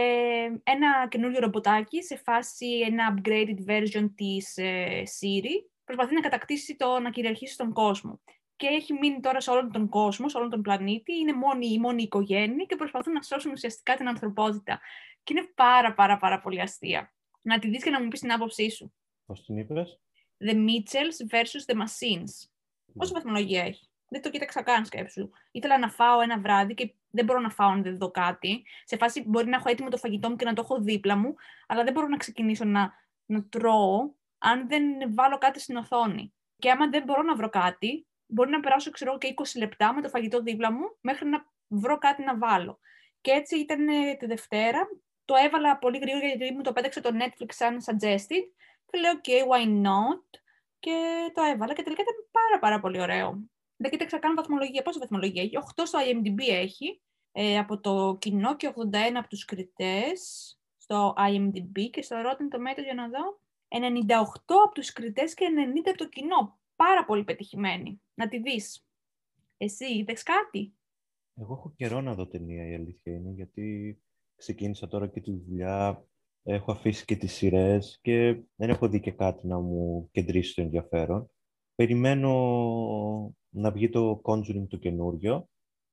ένα 0.62 1.08
καινούριο 1.08 1.40
ρομποτάκι 1.40 2.02
σε 2.02 2.16
φάση 2.16 2.66
ένα 2.87 3.14
upgraded 3.14 3.70
version 3.70 4.11
της 4.14 4.56
ε, 4.56 5.02
Siri 5.02 5.70
προσπαθεί 5.85 6.14
να 6.14 6.20
κατακτήσει 6.20 6.76
το 6.76 6.99
να 6.99 7.11
κυριαρχήσει 7.11 7.52
στον 7.52 7.73
κόσμο. 7.73 8.20
Και 8.56 8.66
έχει 8.66 8.92
μείνει 8.92 9.20
τώρα 9.20 9.40
σε 9.40 9.50
όλον 9.50 9.73
τον 9.73 9.88
κόσμο, 9.88 10.28
σε 10.28 10.37
όλον 10.37 10.50
τον 10.50 10.62
πλανήτη, 10.62 11.18
είναι 11.18 11.32
μόνη 11.32 11.66
η 11.66 11.78
μόνη 11.78 12.02
οικογένεια 12.02 12.64
και 12.64 12.76
προσπαθούν 12.76 13.12
να 13.12 13.23
σώσουν 13.23 13.52
ουσιαστικά 13.52 13.94
την 13.94 14.08
ανθρωπότητα. 14.08 14.80
Και 15.23 15.35
είναι 15.37 15.49
πάρα 15.54 15.94
πάρα 15.94 16.16
πάρα 16.16 16.40
πολύ 16.40 16.61
αστεία 16.61 17.12
να 17.42 17.59
τη 17.59 17.68
δεις 17.68 17.83
και 17.83 17.90
να 17.90 18.02
μου 18.02 18.09
πεις 18.09 18.21
την 18.21 18.33
άποψή 18.33 18.71
σου. 18.71 18.95
Πώς 19.26 19.45
την 19.45 19.57
είπες; 19.57 20.00
The 20.45 20.54
Mitchells 20.54 21.35
versus 21.35 21.73
The 21.73 21.76
Machines. 21.76 22.30
Mm. 22.30 22.92
Πόση 22.95 23.12
βαθμολογία 23.12 23.62
έχει; 23.62 23.88
Δεν 24.09 24.23
το 24.23 24.30
κοίταξα 24.30 24.62
καν 24.62 24.85
σκέψου. 24.85 25.30
Ήθελα 25.50 25.78
να 25.78 25.90
φάω 25.90 26.21
ένα 26.21 26.40
βράδυ 26.40 26.75
και 26.75 26.95
δεν 27.11 27.25
μπορώ 27.25 27.40
να 27.40 27.50
φάω 27.50 27.68
αν 27.68 27.83
δεν 27.83 27.99
δω 27.99 28.11
κάτι. 28.11 28.64
Σε 28.85 28.97
φάση 28.97 29.25
μπορεί 29.26 29.47
να 29.49 29.57
έχω 29.57 29.68
έτοιμο 29.68 29.88
το 29.88 29.97
φαγητό 29.97 30.30
μου 30.30 30.37
και 30.37 30.45
να 30.45 30.52
το 30.52 30.62
έχω 30.64 30.80
δίπλα 30.80 31.16
μου, 31.16 31.35
αλλά 31.66 31.85
δεν 31.85 31.92
μπορώ 31.92 32.09
να 32.09 32.16
ξεκινήσω 32.16 32.64
να, 32.64 32.92
να 33.26 33.45
τρώω 33.45 34.16
αν 34.38 34.68
δεν 34.68 35.14
βάλω 35.14 35.38
κάτι 35.38 35.61
στην 35.61 35.76
οθόνη. 35.76 36.33
Και 36.59 36.71
άμα 36.71 36.88
δεν 36.88 37.02
μπορώ 37.02 37.23
να 37.23 37.37
βρω 37.37 37.49
κάτι, 37.49 38.07
μπορεί 38.26 38.50
να 38.50 38.61
περάσω 38.61 38.90
ξέρω, 38.90 39.18
και 39.18 39.35
20 39.37 39.42
λεπτά 39.59 39.95
με 39.95 40.02
το 40.02 40.09
φαγητό 40.09 40.42
δίπλα 40.42 40.73
μου 40.73 40.97
μέχρι 41.00 41.28
να 41.28 41.47
βρω 41.68 41.99
κάτι 41.99 42.23
να 42.25 42.38
βάλω. 42.38 42.78
Και 43.21 43.30
έτσι 43.30 43.59
ήταν 43.59 43.88
ε, 43.88 44.14
τη 44.14 44.26
Δευτέρα. 44.26 44.88
Το 45.28 45.35
έβαλα 45.44 45.78
πολύ 45.78 45.99
γρήγορα 45.99 46.26
γιατί 46.26 46.54
μου 46.54 46.62
το 46.62 46.73
πέταξε 46.73 47.00
το 47.00 47.11
Netflix 47.12 47.49
σαν 47.49 47.78
suggested. 47.87 48.44
Και 48.87 48.99
λέω, 48.99 49.12
OK, 49.23 49.28
why 49.50 49.87
not? 49.87 50.40
Και 50.78 50.97
το 51.35 51.42
έβαλα 51.42 51.75
και 51.75 51.82
τελικά 51.82 52.02
ήταν 52.02 52.28
πάρα 52.30 52.58
πάρα 52.61 52.80
πολύ 52.80 53.00
ωραίο. 53.00 53.49
Δεν 53.76 53.90
κοίταξα 53.90 54.18
καν 54.18 54.35
βαθμολογία. 54.35 54.82
Πόση 54.82 54.99
βαθμολογία 54.99 55.42
έχει; 55.42 55.58
8 55.76 55.82
στο 55.85 55.99
IMDb 55.99 56.38
έχει 56.49 57.02
ε, 57.32 57.58
από 57.58 57.80
το 57.80 58.16
κοινό 58.20 58.56
και 58.56 58.73
81 58.75 58.97
από 59.14 59.28
τους 59.28 59.44
κριτές 59.44 60.20
στο 60.76 61.14
IMDb 61.18 61.90
και 61.90 62.02
στο 62.02 62.16
Rotten 62.16 62.56
Tomatoes 62.56 62.85
για 62.85 62.94
να 62.94 63.08
δω. 63.08 63.40
98 63.68 64.54
από 64.64 64.75
τους 64.75 64.92
κριτές 64.92 65.35
και 65.35 65.47
90 65.85 65.88
από 65.88 65.99
το 65.99 66.08
κοινό. 66.08 66.58
Πάρα 66.76 67.04
πολύ 67.04 67.25
πετυχημένη. 67.25 68.02
Να 68.14 68.28
τη 68.28 68.38
δεις. 68.38 68.87
Εσύ 69.56 69.85
είδες 69.85 70.23
κάτι; 70.23 70.76
Εγώ 71.35 71.52
έχω 71.52 71.73
καιρό 71.76 72.00
να 72.00 72.14
δω 72.14 72.26
ταινία, 72.26 72.68
η 72.68 72.75
αλήθεια 72.75 73.12
είναι, 73.12 73.30
γιατί 73.30 73.99
ξεκίνησα 74.38 74.88
τώρα 74.88 75.07
και 75.07 75.21
τη 75.21 75.33
δουλειά, 75.33 76.04
έχω 76.42 76.73
αφήσει 76.73 77.04
και 77.04 77.16
τις 77.16 77.33
σειρές 77.33 77.99
και 78.02 78.40
δεν 78.54 78.71
έχω 78.71 78.88
δει 78.88 79.00
και 79.00 79.11
κάτι 79.11 79.47
να 79.47 79.59
μου 79.59 80.09
κεντρήσει 80.12 80.54
το 80.54 80.62
ενδιαφέρον. 80.62 81.30
Περιμένω 81.75 82.33
να 83.49 83.71
βγει 83.71 83.88
το 83.88 84.21
Conjuring 84.25 84.66
το 84.68 84.76
καινούριο, 84.76 85.49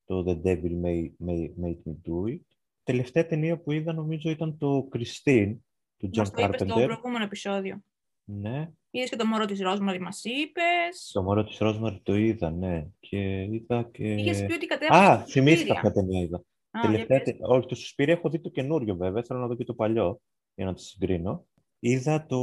το 0.06 0.24
The 0.28 0.48
Devil 0.48 0.82
Made, 0.84 1.12
Made, 1.28 1.54
Me 1.64 1.76
Do 1.86 2.34
It. 2.34 2.42
Τελευταία 2.84 3.26
ταινία 3.26 3.58
που 3.58 3.72
είδα 3.72 3.94
νομίζω 3.94 4.30
ήταν 4.30 4.58
το 4.58 4.90
Christine, 4.92 5.56
του 5.98 6.10
John 6.14 6.22
Carpenter. 6.22 6.26
Μας 6.26 6.34
το 6.36 6.44
είπες 6.44 6.62
στο 6.62 6.82
προηγούμενο 6.84 7.24
επεισόδιο. 7.24 7.82
Ναι. 8.24 8.72
Είδες 8.92 9.10
και 9.10 9.16
το 9.16 9.26
μωρό 9.26 9.46
της 9.46 9.62
Ρόσμαρη 9.62 10.00
μας 10.00 10.24
είπες. 10.24 11.12
Το 11.14 11.24
μωρό 11.24 11.44
της 11.44 11.58
Ρόσμαρη 11.58 12.00
το 12.04 12.16
είδα, 12.16 12.52
ναι. 12.52 12.88
Και 13.00 13.44
είδα 13.44 13.90
και... 13.92 14.14
Είχες 14.14 14.46
πει 14.46 14.54
ότι 14.54 14.66
κατέβασες 14.66 15.08
Α, 15.08 15.26
θυμήθηκα 15.26 15.80
ποια 15.80 15.92
ταινία 15.92 16.22
είδα. 16.22 16.44
Α, 16.78 16.82
Τελευταία... 16.82 17.22
Όχι, 17.42 17.68
το 17.68 17.76
Σουσπίρι 17.76 18.12
έχω 18.12 18.30
δει 18.30 18.40
το 18.40 18.50
καινούριο 18.50 18.96
βέβαια, 18.96 19.24
θέλω 19.24 19.40
να 19.40 19.48
δω 19.48 19.56
και 19.56 19.64
το 19.64 19.74
παλιό 19.74 20.22
για 20.56 20.66
να 20.66 20.74
το 20.74 20.82
συγκρίνω. 20.82 21.48
Είδα 21.80 22.26
το 22.26 22.40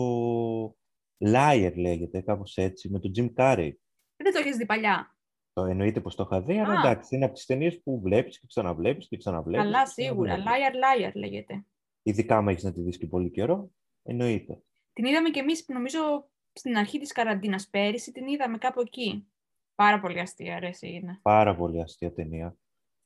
Liar 1.24 1.72
λέγεται, 1.76 2.20
κάπως 2.20 2.56
έτσι, 2.56 2.90
με 2.90 2.98
τον 2.98 3.12
Jim 3.16 3.32
Carrey. 3.34 3.72
Δεν 4.16 4.32
το 4.32 4.38
έχεις 4.38 4.56
δει 4.56 4.66
παλιά. 4.66 5.16
Το 5.52 5.64
εννοείται 5.64 6.00
πως 6.00 6.14
το 6.14 6.22
είχα 6.22 6.42
δει, 6.42 6.58
αλλά 6.58 6.72
εντάξει, 6.72 7.16
είναι 7.16 7.24
από 7.24 7.34
τις 7.34 7.46
ταινίες 7.46 7.82
που 7.82 8.00
βλέπεις 8.00 8.40
και 8.40 8.46
ξαναβλέπεις 8.46 9.08
και 9.08 9.16
ξαναβλέπεις. 9.16 9.64
Καλά, 9.64 9.86
σίγουρα. 9.86 10.36
Liar, 10.36 10.74
liar 10.74 11.12
λέγεται. 11.14 11.66
Ειδικά 12.02 12.36
άμα 12.36 12.50
έχεις 12.50 12.62
να 12.62 12.72
τη 12.72 12.80
δεις 12.80 12.98
και 12.98 13.06
πολύ 13.06 13.30
καιρό, 13.30 13.70
εννοείται. 14.02 14.62
Την 14.92 15.04
είδαμε 15.04 15.30
κι 15.30 15.38
εμείς, 15.38 15.68
νομίζω, 15.68 16.30
στην 16.52 16.76
αρχή 16.76 16.98
της 16.98 17.12
καραντίνας 17.12 17.68
πέρυσι, 17.68 18.12
την 18.12 18.26
είδαμε 18.26 18.58
κάπου 18.58 18.80
εκεί. 18.80 19.26
Πάρα 19.74 20.00
πολύ 20.00 20.20
αστεία, 20.20 20.56
αρέσει 20.56 20.88
είναι. 20.88 21.18
Πάρα 21.22 21.56
πολύ 21.56 21.80
αστεία 21.80 22.12
ταινία. 22.12 22.56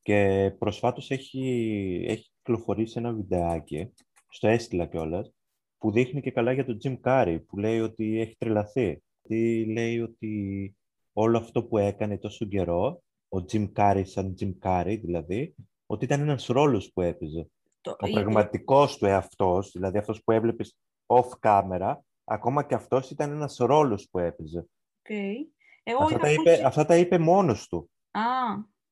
Και 0.07 0.53
προσφάτως 0.59 1.11
έχει, 1.11 2.05
έχει 2.09 2.31
κυκλοφορήσει 2.37 2.99
ένα 2.99 3.13
βιντεάκι, 3.13 3.93
στο 4.29 4.49
έστειλα 4.49 4.87
κιόλας, 4.87 5.33
που 5.79 5.93
δείχνει 5.93 6.21
και 6.21 6.31
καλά 6.31 6.53
για 6.53 6.65
τον 6.65 6.79
Jim 6.83 7.01
Carrey, 7.05 7.39
που 7.47 7.59
λέει 7.59 7.81
ότι 7.81 8.21
έχει 8.21 8.37
τρελαθεί. 8.37 9.03
Τι 9.23 9.65
λέει 9.73 10.01
ότι 10.01 10.75
όλο 11.13 11.39
αυτό 11.39 11.65
που 11.65 11.79
έκανε 11.79 12.19
τόσο 12.19 12.45
καιρό, 12.47 13.03
ο 13.29 13.39
Jim 13.53 13.73
Carrey 13.73 14.03
σαν 14.05 14.35
Jim 14.41 14.53
Carrey 14.63 14.99
δηλαδή, 15.03 15.55
ότι 15.87 16.05
ήταν 16.05 16.21
ένας 16.21 16.47
ρόλος 16.47 16.93
που 16.93 17.01
έπαιζε. 17.01 17.51
Το... 17.81 17.97
Ο 18.01 18.11
πραγματικός 18.11 18.97
του 18.97 19.07
εαυτός, 19.07 19.71
δηλαδή 19.71 19.99
αυτός 19.99 20.23
που 20.23 20.33
έβλεπες 20.33 20.77
off 21.07 21.31
camera, 21.41 21.95
ακόμα 22.25 22.65
και 22.65 22.75
αυτός 22.75 23.11
ήταν 23.11 23.31
ένας 23.31 23.57
ρόλος 23.57 24.09
που 24.11 24.19
έπαιζε. 24.19 24.67
Okay. 25.03 25.35
Εγώ 25.83 26.05
αυτά, 26.05 26.19
τα 26.19 26.33
είπε, 26.33 26.67
αυτά 26.67 26.85
τα 26.85 26.97
είπε 26.97 27.19
μόνος 27.19 27.69
του. 27.69 27.91
Α. 28.11 28.21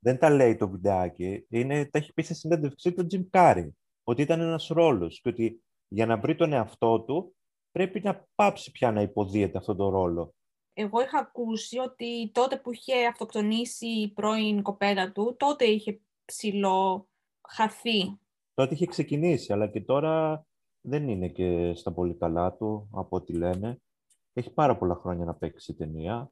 Δεν 0.05 0.19
τα 0.19 0.31
λέει 0.31 0.57
το 0.57 0.69
βιντεάκι. 0.69 1.47
Είναι, 1.49 1.85
τα 1.85 1.99
έχει 1.99 2.12
πει 2.12 2.23
σε 2.23 2.35
συνέντευξή 2.35 2.93
του 2.93 3.07
Jim 3.11 3.25
Carrey. 3.31 3.69
Ότι 4.05 4.23
ήταν 4.23 4.40
ένας 4.40 4.67
ρόλος 4.67 5.21
και 5.21 5.29
ότι 5.29 5.62
για 5.88 6.07
να 6.07 6.17
βρει 6.17 6.35
τον 6.35 6.53
εαυτό 6.53 7.01
του 7.01 7.37
πρέπει 7.71 8.01
να 8.01 8.27
πάψει 8.35 8.71
πια 8.71 8.93
να 8.93 9.01
υποδίεται 9.01 9.59
αυτόν 9.59 9.77
τον 9.77 9.90
ρόλο 9.90 10.35
εγώ 10.75 11.01
είχα 11.01 11.19
ακούσει 11.19 11.79
ότι 11.79 12.31
τότε 12.33 12.57
που 12.57 12.73
είχε 12.73 13.07
αυτοκτονήσει 13.07 13.87
η 13.87 14.12
πρώην 14.12 14.62
κοπέλα 14.62 15.12
του, 15.12 15.37
τότε 15.38 15.64
είχε 15.64 16.01
ψηλό 16.25 17.09
χαθεί. 17.49 18.19
Τότε 18.55 18.75
είχε 18.75 18.87
ξεκινήσει, 18.87 19.53
αλλά 19.53 19.67
και 19.67 19.81
τώρα 19.81 20.47
δεν 20.81 21.09
είναι 21.09 21.29
και 21.29 21.75
στα 21.75 21.93
πολύ 21.93 22.14
καλά 22.14 22.53
του, 22.53 22.88
από 22.93 23.17
ό,τι 23.17 23.33
λένε. 23.33 23.81
Έχει 24.33 24.51
πάρα 24.53 24.77
πολλά 24.77 24.95
χρόνια 24.95 25.25
να 25.25 25.35
παίξει 25.35 25.73
η 25.73 25.75
ταινία. 25.75 26.31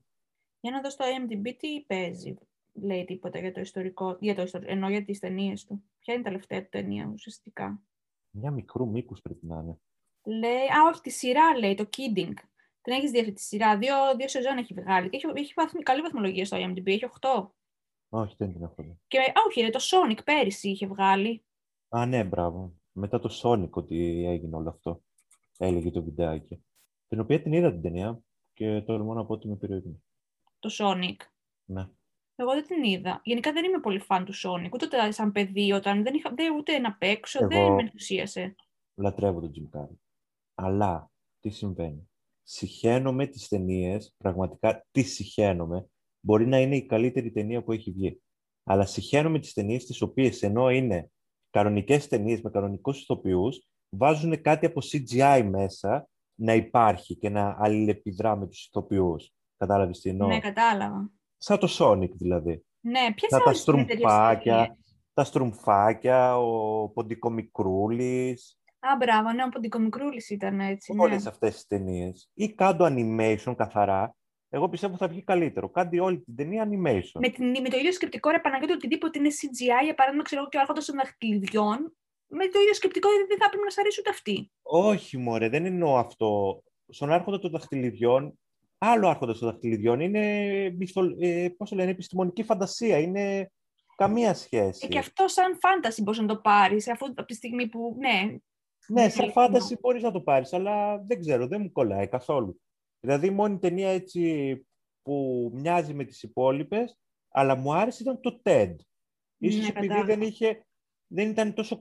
Για 0.60 0.70
να 0.70 0.80
δω 0.80 0.90
στο 0.90 1.04
IMDb 1.04 1.52
τι 1.58 1.80
παίζει. 1.86 2.34
Λέει 2.72 3.04
τίποτα 3.04 3.38
για 3.38 3.52
το 3.52 3.60
ιστορικό, 3.60 4.16
για 4.20 4.34
το 4.34 4.42
ιστορικό, 4.42 4.72
ενώ 4.72 4.88
για 4.90 5.04
τις 5.04 5.18
ταινίες 5.18 5.64
του. 5.64 5.84
Ποια 5.98 6.14
είναι 6.14 6.22
η 6.22 6.24
τελευταία 6.24 6.62
του 6.62 6.68
ταινία 6.70 7.10
ουσιαστικά; 7.12 7.82
Μια 8.30 8.50
μικρού 8.50 8.88
μήκους 8.88 9.20
πρέπει 9.20 9.46
να 9.46 9.58
είναι. 9.60 9.78
Λέει, 10.24 10.66
α, 10.66 10.88
όχι, 10.88 11.00
τη 11.00 11.10
σειρά 11.10 11.58
λέει, 11.58 11.74
το 11.74 11.88
Kidding. 11.96 12.34
Την 12.82 12.92
έχεις 12.92 13.10
δει 13.10 13.18
αυτή 13.18 13.32
τη 13.32 13.40
σειρά; 13.40 13.78
Δύο, 13.78 13.94
δύο 14.16 14.28
σεζόν 14.28 14.56
έχει 14.56 14.74
βγάλει. 14.74 15.08
Και 15.08 15.16
έχει, 15.16 15.26
έχει 15.34 15.52
βαθμ, 15.56 15.78
καλή 15.78 16.00
βαθμολογία 16.00 16.44
στο 16.44 16.56
IMDb. 16.60 16.86
Έχει 16.86 17.04
8. 17.20 17.46
Όχι, 18.08 18.34
δεν 18.38 18.52
την 18.52 18.62
έχω 18.62 18.74
δει. 18.82 19.00
Και, 19.06 19.18
α, 19.18 19.32
όχι, 19.46 19.60
ρε, 19.60 19.70
το 19.70 19.78
Sonic 19.82 20.18
πέρυσι 20.24 20.68
είχε 20.68 20.86
βγάλει. 20.86 21.44
Α, 21.88 22.06
ναι, 22.06 22.24
μπράβο. 22.24 22.74
Μετά 22.92 23.18
το 23.18 23.38
Sonic 23.42 23.70
ότι 23.70 24.24
έγινε 24.26 24.56
όλο 24.56 24.68
αυτό. 24.68 25.02
Έλεγε 25.58 25.90
το 25.90 26.02
βιντεάκι. 26.02 26.64
Την 27.08 27.20
οποία 27.20 27.42
την 27.42 27.52
είδα 27.52 27.72
την 27.72 27.82
ταινία 27.82 28.20
και 28.52 28.80
τολμώ 28.80 29.14
να 29.14 29.26
πω 29.26 29.32
ότι 29.32 29.48
με 29.48 29.56
περιορίζει. 29.56 30.02
Το 30.58 30.70
Sonic. 30.78 31.16
Ναι. 31.64 31.88
Εγώ 32.36 32.52
δεν 32.52 32.66
την 32.66 32.82
είδα. 32.82 33.20
Γενικά 33.24 33.52
δεν 33.52 33.64
είμαι 33.64 33.80
πολύ 33.80 33.98
φαν 33.98 34.24
του 34.24 34.34
Sonic. 34.34 34.70
Ούτε 34.72 35.10
σαν 35.10 35.32
παιδί, 35.32 35.72
όταν 35.72 36.02
δεν 36.02 36.14
είχα 36.14 36.30
δεν, 36.34 36.54
ούτε 36.56 36.78
να 36.78 36.94
παίξω, 36.94 37.38
Εγώ 37.42 37.48
δεν 37.48 37.72
με 37.72 37.82
ενθουσίασε. 37.82 38.54
Λατρεύω 38.94 39.40
τον 39.40 39.52
Jim 39.54 39.78
Carrey. 39.78 39.96
Αλλά 40.54 41.10
τι 41.40 41.50
συμβαίνει 41.50 42.10
συχαίνομαι 42.42 43.26
τις 43.26 43.48
ταινίες, 43.48 44.14
πραγματικά 44.16 44.86
τις 44.90 45.14
συχαίνομαι. 45.14 45.86
Μπορεί 46.20 46.46
να 46.46 46.60
είναι 46.60 46.76
η 46.76 46.86
καλύτερη 46.86 47.32
ταινία 47.32 47.62
που 47.62 47.72
έχει 47.72 47.90
βγει. 47.90 48.22
Αλλά 48.64 48.86
συχαίνομαι 48.86 49.38
τις 49.38 49.52
ταινίες 49.52 49.84
τις 49.84 50.02
οποίες 50.02 50.42
ενώ 50.42 50.70
είναι 50.70 51.10
κανονικές 51.50 52.08
ταινίες 52.08 52.40
με 52.40 52.50
κανονικούς 52.50 53.02
ηθοποιούς, 53.02 53.68
βάζουν 53.96 54.42
κάτι 54.42 54.66
από 54.66 54.80
CGI 54.92 55.48
μέσα 55.50 56.08
να 56.34 56.54
υπάρχει 56.54 57.16
και 57.16 57.28
να 57.28 57.56
αλληλεπιδρά 57.58 58.36
με 58.36 58.46
τους 58.46 58.66
ηθοποιούς. 58.66 59.32
Κατάλαβες 59.56 60.00
τι 60.00 60.10
εννοώ; 60.10 60.28
Ναι, 60.28 60.38
κατάλαβα. 60.38 61.10
Σαν 61.44 61.58
το 61.58 61.76
Sonic 61.78 62.10
δηλαδή. 62.10 62.64
Ναι, 62.80 63.14
ποιες 63.14 63.42
τα 63.44 63.52
στρουμφάκια, 63.52 64.78
τα 65.14 65.24
στρουμφάκια, 65.24 66.38
ο 66.38 66.88
Ποντικομικρούλης, 66.88 68.56
Α, 68.78 68.96
μπράβο, 68.96 69.32
ναι, 69.32 69.44
ο 69.44 69.48
Ποντικομικρούλης 69.48 70.30
ήταν 70.30 70.60
έτσι. 70.60 70.94
Όλες 70.98 71.22
ναι. 71.22 71.30
αυτές 71.30 71.54
τις 71.54 71.66
ταινίες. 71.66 72.30
Ή 72.34 72.52
κάντο 72.54 72.86
animation 72.88 73.54
καθαρά. 73.56 74.14
Εγώ 74.48 74.68
πιστεύω 74.68 74.96
θα 74.96 75.08
βγει 75.08 75.22
καλύτερο. 75.22 75.68
Κάντε 75.70 76.00
όλη 76.00 76.20
την 76.20 76.36
ταινία 76.36 76.68
animation. 76.68 77.20
Με, 77.20 77.28
την, 77.28 77.46
με 77.60 77.68
το 77.68 77.76
ίδιο 77.76 77.92
σκεπτικό, 77.92 78.30
ρε 78.30 78.40
Παναγιώτη, 78.40 78.72
οτιδήποτε 78.72 79.18
είναι 79.18 79.28
CGI, 79.28 79.84
για 79.84 79.94
παράδειγμα, 79.94 80.24
ξέρω 80.24 80.48
και 80.48 80.56
ο 80.56 80.60
Άρχοντας 80.60 80.84
των 80.84 80.96
Δαχτυλιδιών, 80.96 81.96
με 82.26 82.46
το 82.48 82.60
ίδιο 82.60 82.74
σκεπτικό 82.74 83.08
δεν 83.28 83.38
θα 83.38 83.48
πρέπει 83.48 83.64
να 83.64 83.70
σας 83.70 83.78
αρέσει 83.78 84.00
ούτε 84.00 84.10
αυτή. 84.10 84.52
Όχι, 84.62 85.16
μωρέ, 85.16 85.48
δεν 85.48 85.64
εννοώ 85.64 85.96
αυτό. 85.96 86.62
Στον 86.88 87.12
Άρχοντα 87.12 87.38
των 87.38 87.50
Δαχτυλιδιών, 87.50 88.38
άλλο 88.84 89.08
Άρχοντας 89.08 89.38
των 89.38 89.48
Δαχτυλιδιών 89.48 90.00
είναι, 90.00 90.46
ε, 91.18 91.48
πώς 91.56 91.68
το 91.70 91.76
λένε, 91.76 91.90
επιστημονική 91.90 92.42
φαντασία. 92.42 92.98
Είναι 92.98 93.52
καμία 93.96 94.34
σχέση. 94.34 94.86
Ε, 94.86 94.88
και 94.88 94.98
αυτό 94.98 95.28
σαν 95.28 95.58
φάνταση 95.60 96.02
μπορείς 96.02 96.20
να 96.20 96.26
το 96.26 96.36
πάρεις, 96.36 96.88
αφού 96.88 97.06
από 97.06 97.24
τη 97.24 97.34
στιγμή 97.34 97.68
που. 97.68 97.96
Ναι, 97.98 98.36
ναι, 98.88 99.08
σαν 99.08 99.32
φάνταση 99.32 99.78
μπορείς 99.80 100.02
να 100.02 100.10
το 100.10 100.20
πάρεις, 100.20 100.52
αλλά 100.52 100.98
δεν 100.98 101.20
ξέρω, 101.20 101.46
δεν 101.46 101.60
μου 101.60 101.72
κολλάει 101.72 102.08
καθόλου. 102.08 102.60
Δηλαδή, 103.00 103.26
η 103.26 103.30
μόνη 103.30 103.58
ταινία 103.58 103.88
έτσι 103.88 104.66
που 105.02 105.50
μοιάζει 105.54 105.94
με 105.94 106.04
τις 106.04 106.22
υπόλοιπες, 106.22 106.98
αλλά 107.28 107.56
μου 107.56 107.74
άρεσε 107.74 108.02
ήταν 108.02 108.20
το 108.20 108.40
TED. 108.42 108.74
Ίσως 109.38 109.62
ναι, 109.62 109.68
επειδή 109.68 110.02
δεν, 110.02 110.20
είχε, 110.20 110.66
δεν 111.06 111.30
ήταν 111.30 111.54
τόσο 111.54 111.78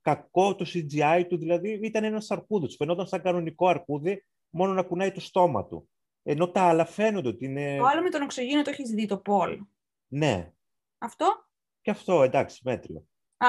κακό 0.00 0.54
το 0.54 0.66
CGI 0.74 1.24
του, 1.28 1.38
δηλαδή 1.38 1.80
ήταν 1.82 2.04
ένας 2.04 2.30
αρκούδος. 2.30 2.76
Φαινόταν 2.76 3.06
σαν 3.06 3.22
κανονικό 3.22 3.68
αρκούδι, 3.68 4.24
μόνο 4.50 4.72
να 4.72 4.82
κουνάει 4.82 5.12
το 5.12 5.20
στόμα 5.20 5.66
του. 5.66 5.88
Ενώ 6.22 6.50
τα 6.50 6.62
άλλα 6.62 6.84
φαίνονται 6.84 7.28
ότι 7.28 7.44
είναι... 7.44 7.76
Το 7.76 7.84
άλλο 7.84 8.02
με 8.02 8.08
τον 8.08 8.22
οξυγόνο 8.22 8.62
το 8.62 8.70
έχεις 8.70 8.90
δει, 8.90 9.06
το 9.06 9.18
Πολ. 9.18 9.64
Ναι. 10.08 10.52
Αυτό; 10.98 11.48
Και 11.80 11.90
αυτό, 11.90 12.22
εντάξει, 12.22 12.60
μέτριο. 12.64 13.06
Α, 13.36 13.48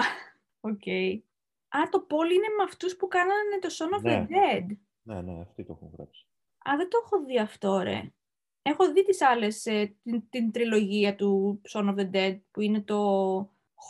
οκ. 0.60 0.82
Okay. 0.86 1.22
Α, 1.68 1.90
το 1.90 2.02
Paul 2.02 2.32
είναι 2.32 2.48
με 2.58 2.64
αυτούς 2.64 2.96
που 2.96 3.08
κάνανε 3.08 3.60
το 3.60 3.70
Shaun 3.72 3.98
of 3.98 4.02
ναι. 4.02 4.28
the 4.30 4.34
Dead. 4.34 4.78
Ναι, 5.02 5.22
ναι, 5.22 5.42
αυτοί 5.42 5.66
το 5.66 5.74
έχουν 5.74 5.92
γράψει. 5.94 6.28
Α, 6.70 6.78
δεν 6.78 6.90
το 6.90 7.02
έχω 7.04 7.26
δει 7.26 7.40
αυτό, 7.40 7.80
ρε. 7.80 8.14
Έχω 8.62 8.92
δει 8.92 9.06
τις 9.06 9.22
άλλες, 9.22 9.66
ε, 9.66 9.96
την, 10.04 10.30
την 10.30 10.52
τριλογία 10.52 11.16
του 11.16 11.62
Shaun 11.70 11.90
of 11.90 11.96
the 11.96 12.12
Dead, 12.12 12.40
που 12.52 12.62
είναι 12.62 12.82
το 12.82 13.40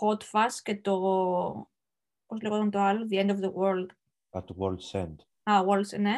Hot 0.01 0.21
Fuzz 0.31 0.51
και 0.63 0.81
το... 0.81 0.99
Πώς 2.25 2.41
λέγονταν 2.41 2.71
το 2.71 2.79
άλλο, 2.79 3.07
The 3.09 3.25
End 3.25 3.29
of 3.29 3.39
the 3.39 3.53
World. 3.53 3.85
Α, 4.37 4.43
το 4.43 4.55
World's 4.59 4.99
End. 4.99 5.15
Α, 5.43 5.63
World's, 5.67 5.99
ναι. 5.99 6.15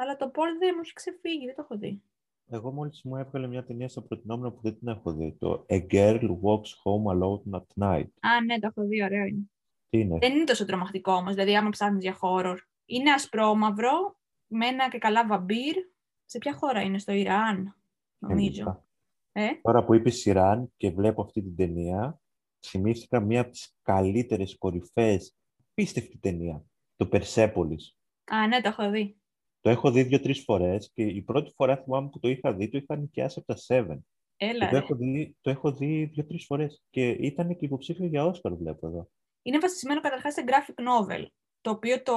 Αλλά 0.00 0.16
το 0.16 0.30
Paul 0.34 0.52
δεν 0.58 0.72
μου 0.74 0.80
έχει 0.82 0.92
ξεφύγει, 0.92 1.44
δεν 1.46 1.54
το 1.54 1.62
έχω 1.62 1.78
δει. 1.78 2.02
Εγώ 2.46 2.72
μόλις 2.72 3.02
μου 3.04 3.16
έβγαλε 3.16 3.46
μια 3.46 3.64
ταινία 3.64 3.88
στο 3.88 4.02
προτινόμενο 4.02 4.52
που 4.52 4.60
δεν 4.62 4.78
την 4.78 4.88
έχω 4.88 5.12
δει. 5.12 5.36
Το 5.38 5.66
A 5.68 5.86
Girl 5.90 6.22
Walks 6.22 6.70
Home 6.84 7.14
Alone 7.14 7.58
at 7.58 7.84
Night. 7.84 8.08
Α, 8.20 8.44
ναι, 8.44 8.58
το 8.58 8.66
έχω 8.66 8.88
δει, 8.88 9.02
ωραίο 9.02 9.24
είναι. 9.24 9.50
Τι 9.88 9.98
είναι; 9.98 10.18
Δεν 10.18 10.32
είναι 10.32 10.44
τόσο 10.44 10.64
τρομακτικό 10.64 11.12
όμως, 11.12 11.34
δηλαδή 11.34 11.56
άμα 11.56 11.70
ψάχνεις 11.70 12.02
για 12.02 12.18
horror. 12.20 12.56
Είναι 12.84 13.12
ασπρόμαυρο, 13.12 14.18
με 14.46 14.66
ένα 14.66 14.88
και 14.88 14.98
καλά 14.98 15.26
βαμπύρ. 15.26 15.76
Σε 16.24 16.38
ποια 16.38 16.54
χώρα 16.54 16.80
είναι, 16.80 16.98
στο 16.98 17.12
Ιράν, 17.12 17.76
νομίζω. 18.18 18.84
Ε; 19.32 19.48
Τώρα 19.62 19.84
που 19.84 19.94
είπες 19.94 20.24
Ιράν 20.24 20.72
και 20.76 20.90
βλέπω 20.90 21.22
αυτή 21.22 21.42
την 21.42 21.56
ταινία, 21.56 22.20
θυμήθηκα 22.66 23.20
μία 23.20 23.40
από 23.40 23.50
τις 23.50 23.76
καλύτερες 23.82 24.58
κορυφές, 24.58 25.36
πίστευτη 25.74 26.18
ταινία, 26.18 26.64
το 26.96 27.08
Persepolis. 27.12 27.94
Α, 28.24 28.46
ναι, 28.46 28.60
το 28.60 28.68
έχω 28.68 28.90
δει. 28.90 29.19
Το 29.60 29.70
έχω 29.70 29.90
δει 29.90 30.02
δύο-τρεις 30.02 30.42
φορές 30.42 30.90
και 30.94 31.02
η 31.02 31.22
πρώτη 31.22 31.52
φορά 31.54 31.76
θυμάμαι 31.76 32.08
που 32.08 32.18
το 32.18 32.28
είχα 32.28 32.52
δει, 32.52 32.68
το 32.68 32.78
είχα 32.78 32.96
νοικιάσει 32.96 33.42
από 33.44 33.54
τα 33.54 33.60
Seven. 33.66 33.98
Έλα, 34.36 34.68
το, 34.68 34.76
έχω 34.76 34.94
δει, 34.94 35.36
το 35.40 35.50
έχω 35.50 35.72
δει 35.72 36.04
δύο-τρεις 36.04 36.44
φορές 36.44 36.82
και 36.90 37.08
ήταν 37.08 37.56
και 37.56 37.64
υποψήφιο 37.64 38.06
για 38.06 38.24
Όσκαρ, 38.24 38.54
βλέπω 38.54 38.86
εδώ. 38.86 39.08
Είναι 39.42 39.58
βασισμένο 39.58 40.00
καταρχάς 40.00 40.34
σε 40.34 40.44
graphic 40.46 40.82
novel, 40.82 41.26
το 41.60 41.70
οποίο 41.70 42.02
το 42.02 42.14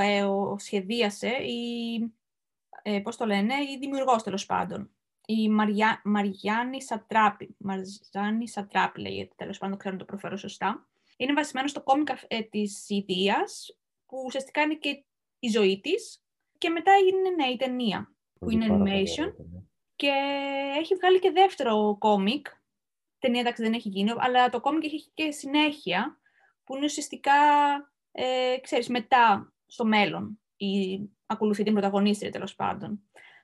ε, 0.00 0.24
σχεδίασε 0.56 1.28
η, 1.28 1.98
ε, 2.82 3.00
πώς 3.00 3.16
το 3.16 3.26
λένε, 3.26 3.54
η 3.54 3.78
δημιουργός 3.78 4.22
τέλος 4.22 4.46
πάντων. 4.46 4.90
Η 5.26 5.48
Μαριά, 5.48 6.00
Μαριάννη 6.04 6.82
Σατράπη. 6.82 7.56
Μαρζάνη 7.58 8.48
Σατράπη 8.48 9.00
λέγεται, 9.00 9.32
τέλος 9.36 9.58
πάντων, 9.58 9.78
ξέρω 9.78 9.94
να 9.94 10.00
το 10.00 10.06
προφέρω 10.06 10.36
σωστά. 10.36 10.88
Είναι 11.16 11.32
βασισμένο 11.32 11.68
στο 11.68 11.82
κόμικ 11.82 12.08
ε, 12.28 12.42
της 12.42 12.88
Ιδίας, 12.88 13.78
που 14.06 14.22
ουσιαστικά 14.26 14.62
είναι 14.62 14.74
και 14.74 15.04
η 15.38 15.48
ζωή 15.48 15.80
της, 15.80 16.23
και 16.64 16.70
μετά 16.70 16.92
έγινε 16.92 17.30
ναι, 17.30 17.46
η 17.46 17.56
ταινία 17.56 18.14
που 18.38 18.50
είναι 18.50 18.66
animation 18.70 19.32
και 19.96 20.12
έχει 20.78 20.94
βγάλει 20.94 21.18
και 21.18 21.30
δεύτερο 21.30 21.96
κόμικ. 21.98 22.46
Ταινία 23.18 23.40
εντάξει 23.40 23.62
δεν 23.62 23.72
έχει 23.72 23.88
γίνει, 23.88 24.12
αλλά 24.16 24.48
το 24.50 24.60
κόμικ 24.60 24.84
έχει 24.84 25.10
και 25.14 25.30
συνέχεια 25.30 26.20
που 26.64 26.76
είναι 26.76 26.84
ουσιαστικά, 26.84 27.32
ε, 28.12 28.56
ξέρεις, 28.60 28.88
μετά 28.88 29.52
στο 29.66 29.84
μέλλον 29.84 30.40
η, 30.56 31.00
ακολουθεί 31.26 31.62
την 31.62 31.72
πρωταγωνίστρια 31.72 32.30
τέλος 32.30 32.54
πάντων. 32.54 33.00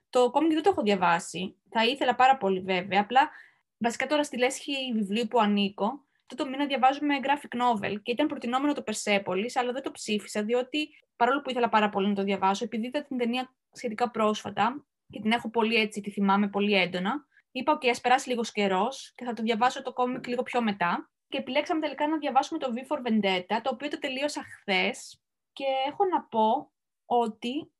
Το 0.09 0.31
κόμικ 0.31 0.53
δεν 0.53 0.63
το 0.63 0.69
έχω 0.69 0.81
διαβάσει. 0.81 1.55
Θα 1.69 1.85
ήθελα 1.85 2.15
πάρα 2.15 2.37
πολύ 2.37 2.59
βέβαια. 2.59 3.01
Απλά 3.01 3.29
βασικά 3.77 4.07
τώρα 4.07 4.23
στη 4.23 4.37
λέσχη 4.37 4.73
βιβλίου 4.93 5.27
που 5.27 5.39
ανήκω 5.39 6.05
αυτό 6.31 6.43
το 6.43 6.49
μήνα 6.49 6.65
διαβάζουμε 6.65 7.15
graphic 7.23 7.61
novel 7.61 8.01
και 8.01 8.11
ήταν 8.11 8.27
προτινόμενο 8.27 8.73
το 8.73 8.83
Persepolis, 8.85 9.51
αλλά 9.53 9.71
δεν 9.71 9.83
το 9.83 9.91
ψήφισα, 9.91 10.43
διότι 10.43 10.89
παρόλο 11.15 11.41
που 11.41 11.49
ήθελα 11.49 11.69
πάρα 11.69 11.89
πολύ 11.89 12.07
να 12.07 12.13
το 12.13 12.23
διαβάσω, 12.23 12.63
επειδή 12.63 12.87
είδα 12.87 13.03
την 13.03 13.17
ταινία 13.17 13.55
σχετικά 13.71 14.11
πρόσφατα 14.11 14.85
και 15.09 15.19
την 15.19 15.31
έχω 15.31 15.49
πολύ 15.49 15.75
έτσι, 15.75 16.01
τη 16.01 16.11
θυμάμαι 16.11 16.47
πολύ 16.49 16.73
έντονα, 16.73 17.25
είπα: 17.51 17.77
OK, 17.77 17.87
ας 17.87 18.01
περάσει 18.01 18.29
λίγος 18.29 18.51
καιρός 18.51 19.13
και 19.15 19.25
θα 19.25 19.33
το 19.33 19.41
διαβάσω 19.43 19.81
το 19.81 19.93
κόμικ 19.93 20.27
λίγο 20.27 20.43
πιο 20.43 20.61
μετά. 20.61 21.11
Και 21.27 21.37
επιλέξαμε 21.37 21.81
τελικά 21.81 22.07
να 22.07 22.17
διαβάσουμε 22.17 22.59
το 22.59 22.73
V 22.75 22.93
for 22.93 22.99
Vendetta, 23.07 23.59
το 23.61 23.69
οποίο 23.73 23.87
το 23.87 23.99
τελείωσα 23.99 24.43
χθες. 24.43 25.21
Και 25.53 25.63
έχω 25.87 26.05
να 26.05 26.21
πω 26.21 26.71
ότι 27.05 27.71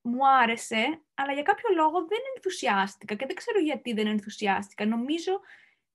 μου 0.00 0.28
άρεσε, 0.28 1.02
αλλά 1.14 1.32
για 1.32 1.42
κάποιο 1.42 1.68
λόγο 1.74 2.06
δεν 2.06 2.18
ενθουσιάστηκα 2.34 3.14
και 3.14 3.26
δεν 3.26 3.36
ξέρω 3.36 3.58
γιατί 3.58 3.92
δεν 3.92 4.06
ενθουσιάστηκα. 4.06 4.86
Νομίζω 4.86 5.40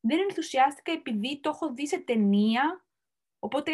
δεν 0.08 0.20
ενθουσιάστηκα 0.20 0.92
επειδή 0.92 1.40
το 1.40 1.50
έχω 1.50 1.74
δει 1.74 1.88
σε 1.88 1.98
ταινία, 2.00 2.86
οπότε 3.40 3.72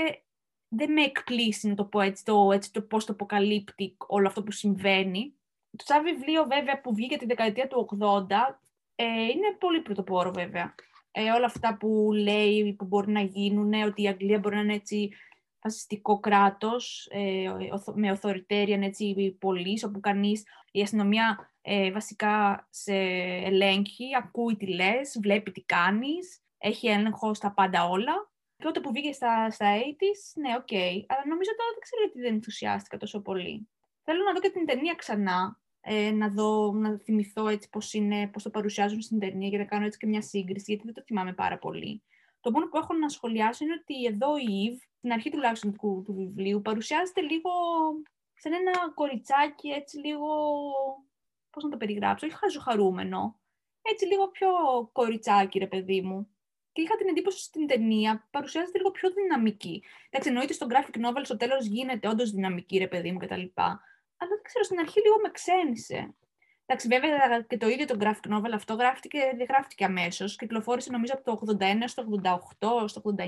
δεν 0.67 0.91
με 0.91 1.01
εκπλήσει 1.01 1.67
να 1.67 1.75
το 1.75 1.85
πω 1.85 1.99
έτσι, 1.99 2.25
το, 2.25 2.51
έτσι, 2.51 2.71
το 2.73 2.81
πώς 2.81 3.05
το 3.05 3.13
αποκαλύπτει 3.13 3.95
όλο 4.07 4.27
αυτό 4.27 4.43
που 4.43 4.51
συμβαίνει. 4.51 5.33
Το 5.77 5.83
σαν 5.87 6.03
βιβλίο 6.03 6.45
βέβαια 6.45 6.81
που 6.81 6.93
βγήκε 6.93 7.17
τη 7.17 7.25
δεκαετία 7.25 7.67
του 7.67 7.97
80 8.01 8.55
ε, 8.95 9.03
είναι 9.05 9.55
πολύ 9.59 9.81
πρωτοπόρο 9.81 10.31
βέβαια. 10.31 10.75
Ε, 11.11 11.31
όλα 11.31 11.45
αυτά 11.45 11.77
που 11.77 12.09
λέει 12.13 12.73
που 12.73 12.85
μπορεί 12.85 13.11
να 13.11 13.21
γίνουν, 13.21 13.73
ότι 13.73 14.01
η 14.01 14.07
Αγγλία 14.07 14.39
μπορεί 14.39 14.55
να 14.55 14.61
είναι 14.61 14.73
έτσι 14.73 15.09
φασιστικό 15.59 16.19
κράτος, 16.19 17.07
ε, 17.11 17.53
με 17.93 18.19
authoritarian 18.19 18.81
έτσι, 18.81 19.37
police, 19.41 19.87
όπου 19.87 19.99
κανείς, 19.99 20.43
η 20.71 20.81
αστυνομία 20.81 21.50
ε, 21.61 21.91
βασικά 21.91 22.67
σε 22.69 22.95
ελέγχει, 23.43 24.05
ακούει 24.17 24.55
τι 24.55 24.67
λες, 24.67 25.17
βλέπει 25.21 25.51
τι 25.51 25.61
κάνεις, 25.61 26.41
έχει 26.57 26.87
έλεγχο 26.87 27.33
στα 27.33 27.53
πάντα 27.53 27.87
όλα. 27.87 28.29
Τότε 28.57 28.79
που 28.79 28.91
βγήκε 28.91 29.11
στα, 29.11 29.49
στα 29.49 29.65
80's, 29.77 30.41
ναι, 30.41 30.55
οκ. 30.55 30.67
Okay. 30.71 31.03
Αλλά 31.07 31.23
νομίζω 31.27 31.51
τώρα 31.57 31.71
δεν 31.71 31.81
ξέρω 31.81 32.01
γιατί 32.01 32.19
δεν 32.19 32.33
ενθουσιάστηκα 32.33 32.97
τόσο 32.97 33.21
πολύ. 33.21 33.69
Θέλω 34.03 34.23
να 34.23 34.33
δω 34.33 34.39
και 34.39 34.49
την 34.49 34.65
ταινία 34.65 34.93
ξανά, 34.93 35.61
ε, 35.81 36.11
να, 36.11 36.29
δω, 36.29 36.71
να 36.71 36.97
θυμηθώ 36.97 37.47
έτσι 37.47 37.69
πώς, 37.69 37.93
είναι, 37.93 38.27
πώς 38.27 38.43
το 38.43 38.49
παρουσιάζουν 38.49 39.01
στην 39.01 39.19
ταινία 39.19 39.47
για 39.47 39.57
να 39.57 39.65
κάνω 39.65 39.85
έτσι 39.85 39.97
και 39.97 40.07
μια 40.07 40.21
σύγκριση, 40.21 40.65
γιατί 40.67 40.85
δεν 40.85 40.93
το 40.93 41.01
θυμάμαι 41.05 41.33
πάρα 41.33 41.57
πολύ. 41.57 42.03
Το 42.39 42.51
μόνο 42.51 42.67
που 42.67 42.77
έχω 42.77 42.93
να 42.93 43.09
σχολιάσω 43.09 43.63
είναι 43.63 43.77
ότι 43.81 44.05
εδώ 44.05 44.37
η 44.37 44.63
Ιβ, 44.63 44.79
στην 44.97 45.11
αρχή 45.11 45.29
τουλάχιστον 45.29 45.71
του, 45.77 46.03
του 46.05 46.13
βιβλίου, 46.13 46.61
παρουσιάζεται 46.61 47.21
λίγο 47.21 47.51
σαν 48.33 48.53
ένα 48.53 48.91
κοριτσάκι, 48.93 49.67
έτσι 49.69 49.97
λίγο 49.97 50.27
πώς 51.51 51.63
να 51.63 51.69
το 51.69 51.77
περιγράψω, 51.77 52.25
όχι 52.25 52.35
χαζοχαρούμενο. 52.35 53.39
Έτσι 53.81 54.05
λίγο 54.05 54.27
πιο 54.27 54.49
κοριτσάκι, 54.91 55.59
ρε 55.59 55.67
παιδί 55.67 56.01
μου. 56.01 56.29
Και 56.71 56.81
είχα 56.81 56.95
την 56.97 57.07
εντύπωση 57.07 57.43
στην 57.43 57.67
ταινία 57.67 58.27
παρουσιάζεται 58.31 58.77
λίγο 58.77 58.91
πιο 58.91 59.09
δυναμική. 59.11 59.83
Εντάξει, 60.09 60.29
εννοείται 60.29 60.53
στο 60.53 60.67
graphic 60.69 60.95
novel 61.05 61.21
στο 61.21 61.37
τέλος 61.37 61.65
γίνεται 61.65 62.07
όντως 62.07 62.31
δυναμική, 62.31 62.77
ρε 62.77 62.87
παιδί 62.87 63.11
μου 63.11 63.17
κτλ. 63.17 63.43
Αλλά 63.55 64.29
δεν 64.29 64.41
ξέρω, 64.43 64.63
στην 64.63 64.79
αρχή 64.79 65.01
λίγο 65.01 65.15
με 65.23 65.31
ξένησε. 65.31 66.15
Εντάξει, 66.65 66.87
βέβαια 66.87 67.41
και 67.41 67.57
το 67.57 67.67
ίδιο 67.67 67.85
το 67.85 67.97
graphic 67.99 68.31
novel 68.33 68.51
αυτό 68.53 68.73
γράφτηκε, 68.73 69.19
δεν 69.37 69.45
γράφτηκε 69.49 69.85
αμέσως. 69.85 70.35
Κυκλοφόρησε 70.35 70.91
νομίζω 70.91 71.13
από 71.13 71.45
το 71.45 71.55
81 71.59 71.83
στο 71.85 72.05
88, 72.59 72.87
στο 72.87 73.01
89. 73.17 73.23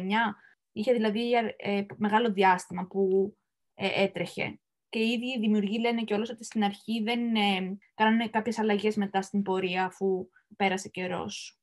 Είχε 0.72 0.94
δηλαδή 0.94 1.32
ε, 1.58 1.86
μεγάλο 1.96 2.32
διάστημα 2.32 2.86
που 2.86 3.34
ε, 3.74 4.04
έτρεχε 4.04 4.60
και 4.94 5.00
οι 5.00 5.10
ίδιοι 5.10 5.26
οι 5.26 5.40
δημιουργοί 5.40 5.80
λένε 5.80 6.04
και 6.04 6.14
όλος 6.14 6.30
ότι 6.30 6.44
στην 6.44 6.64
αρχή 6.64 7.04
δεν 7.04 7.36
ε, 7.36 7.78
κάνανε 7.94 8.28
κάποιες 8.28 8.60
αλλαγές 8.60 8.96
μετά 8.96 9.22
στην 9.22 9.42
πορεία 9.42 9.86
αφού 9.86 10.28
πέρασε 10.56 10.90
καιρός. 10.90 11.60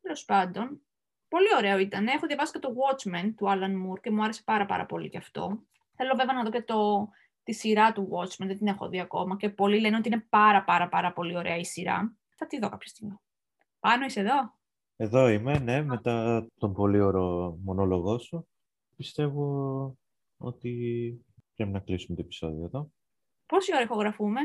Τέλος 0.00 0.24
πάντων, 0.24 0.80
πολύ 1.28 1.46
ωραίο 1.56 1.78
ήταν. 1.78 2.06
Έχω 2.06 2.26
διαβάσει 2.26 2.52
και 2.52 2.58
το 2.58 2.68
Watchmen 2.68 3.32
του 3.36 3.46
Alan 3.48 3.72
Moore 3.72 4.00
και 4.00 4.10
μου 4.10 4.22
άρεσε 4.22 4.42
πάρα 4.44 4.66
πάρα 4.66 4.86
πολύ 4.86 5.08
κι 5.08 5.16
αυτό. 5.16 5.62
Θέλω 5.94 6.14
βέβαια 6.16 6.34
να 6.34 6.42
δω 6.42 6.50
και 6.50 6.62
το, 6.62 7.08
τη 7.42 7.52
σειρά 7.52 7.92
του 7.92 8.08
Watchmen, 8.12 8.46
δεν 8.46 8.56
την 8.56 8.66
έχω 8.66 8.88
δει 8.88 9.00
ακόμα 9.00 9.36
και 9.36 9.50
πολλοί 9.50 9.80
λένε 9.80 9.96
ότι 9.96 10.08
είναι 10.08 10.26
πάρα 10.28 10.64
πάρα 10.64 10.88
πάρα 10.88 11.12
πολύ 11.12 11.36
ωραία 11.36 11.56
η 11.56 11.64
σειρά. 11.64 12.16
Θα 12.36 12.46
τη 12.46 12.58
δω 12.58 12.68
κάποια 12.68 12.88
στιγμή. 12.88 13.16
Πάνω 13.80 14.04
είσαι 14.04 14.20
εδώ; 14.20 14.58
Εδώ 14.96 15.28
είμαι, 15.28 15.58
ναι, 15.58 15.82
μετά 15.82 16.46
τον 16.58 16.72
πολύ 16.72 17.00
ωραίο 17.00 17.58
μονόλογό 17.64 18.18
σου. 18.18 18.48
Πιστεύω 18.96 19.96
ότι 20.36 20.72
Πρέπει 21.58 21.72
να 21.72 21.80
κλείσουμε 21.80 22.16
το 22.16 22.22
επεισόδιο 22.22 22.64
εδώ. 22.64 22.92
Πόση 23.46 23.74
ώρα 23.74 23.82
ηχογραφούμε; 23.82 24.40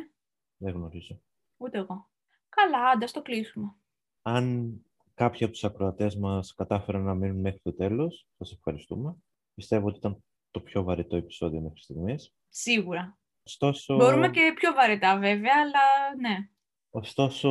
Δεν 0.58 0.73
γνωρίζω. 0.73 1.21
Ούτε 1.58 1.78
εγώ. 1.78 2.10
Καλά, 2.49 2.89
άντα 2.89 3.06
το 3.06 3.21
κλείσουμε. 3.21 3.76
Αν 4.21 4.73
κάποιοι 5.13 5.43
από 5.43 5.54
τους 5.54 5.63
ακροατές 5.63 6.15
μας 6.15 6.54
κατάφεραν 6.54 7.04
να 7.04 7.13
μείνουν 7.13 7.39
μέχρι 7.39 7.60
το 7.60 7.73
τέλος, 7.73 8.28
σας 8.38 8.52
ευχαριστούμε. 8.52 9.15
Πιστεύω 9.54 9.88
ότι 9.88 9.97
ήταν 9.97 10.23
το 10.52 10.60
πιο 10.62 10.84
βαρετό 10.84 11.15
επεισόδιο 11.15 11.62
μέχρι 11.62 11.82
στιγμής. 11.82 12.34
Σίγουρα. 12.49 13.17
Ωστόσο... 13.43 13.95
Μπορούμε 13.95 14.30
και 14.30 14.54
πιο 14.56 14.73
βαρετά 14.73 15.17
βέβαια, 15.17 15.54
αλλά 15.62 16.15
ναι. 16.19 16.49
Ωστόσο, 16.89 17.49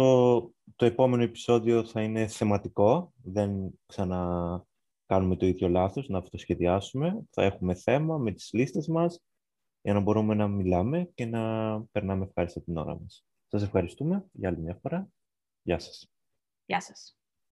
το 0.76 0.84
επόμενο 0.84 1.22
επεισόδιο 1.22 1.84
θα 1.84 2.02
είναι 2.02 2.26
θεματικό. 2.26 3.12
Δεν 3.22 3.80
ξανα 3.86 4.64
κάνουμε 5.06 5.36
το 5.36 5.46
ίδιο 5.46 5.68
λάθος, 5.68 6.08
να 6.08 6.18
αυτοσχεδιάσουμε. 6.18 7.22
Θα 7.30 7.42
έχουμε 7.42 7.74
θέμα 7.74 8.18
με 8.18 8.32
τις 8.32 8.50
λίστες 8.52 8.88
μας 8.88 9.20
για 9.82 9.92
να 9.92 10.00
μπορούμε 10.00 10.34
να 10.34 10.48
μιλάμε 10.48 11.10
και 11.14 11.26
να 11.26 11.82
περνάμε 11.84 12.24
ευχάριστα 12.24 12.62
την 12.62 12.76
ώρα 12.76 13.00
μας. 13.00 13.24
Σας 13.46 13.62
ευχαριστούμε 13.62 14.26
για 14.32 14.48
άλλη 14.48 14.58
μια 14.58 14.78
φορά. 14.82 15.08
Γεια 15.62 15.78
σας. 15.78 16.10
Γεια 16.64 16.80
σας. 16.80 17.21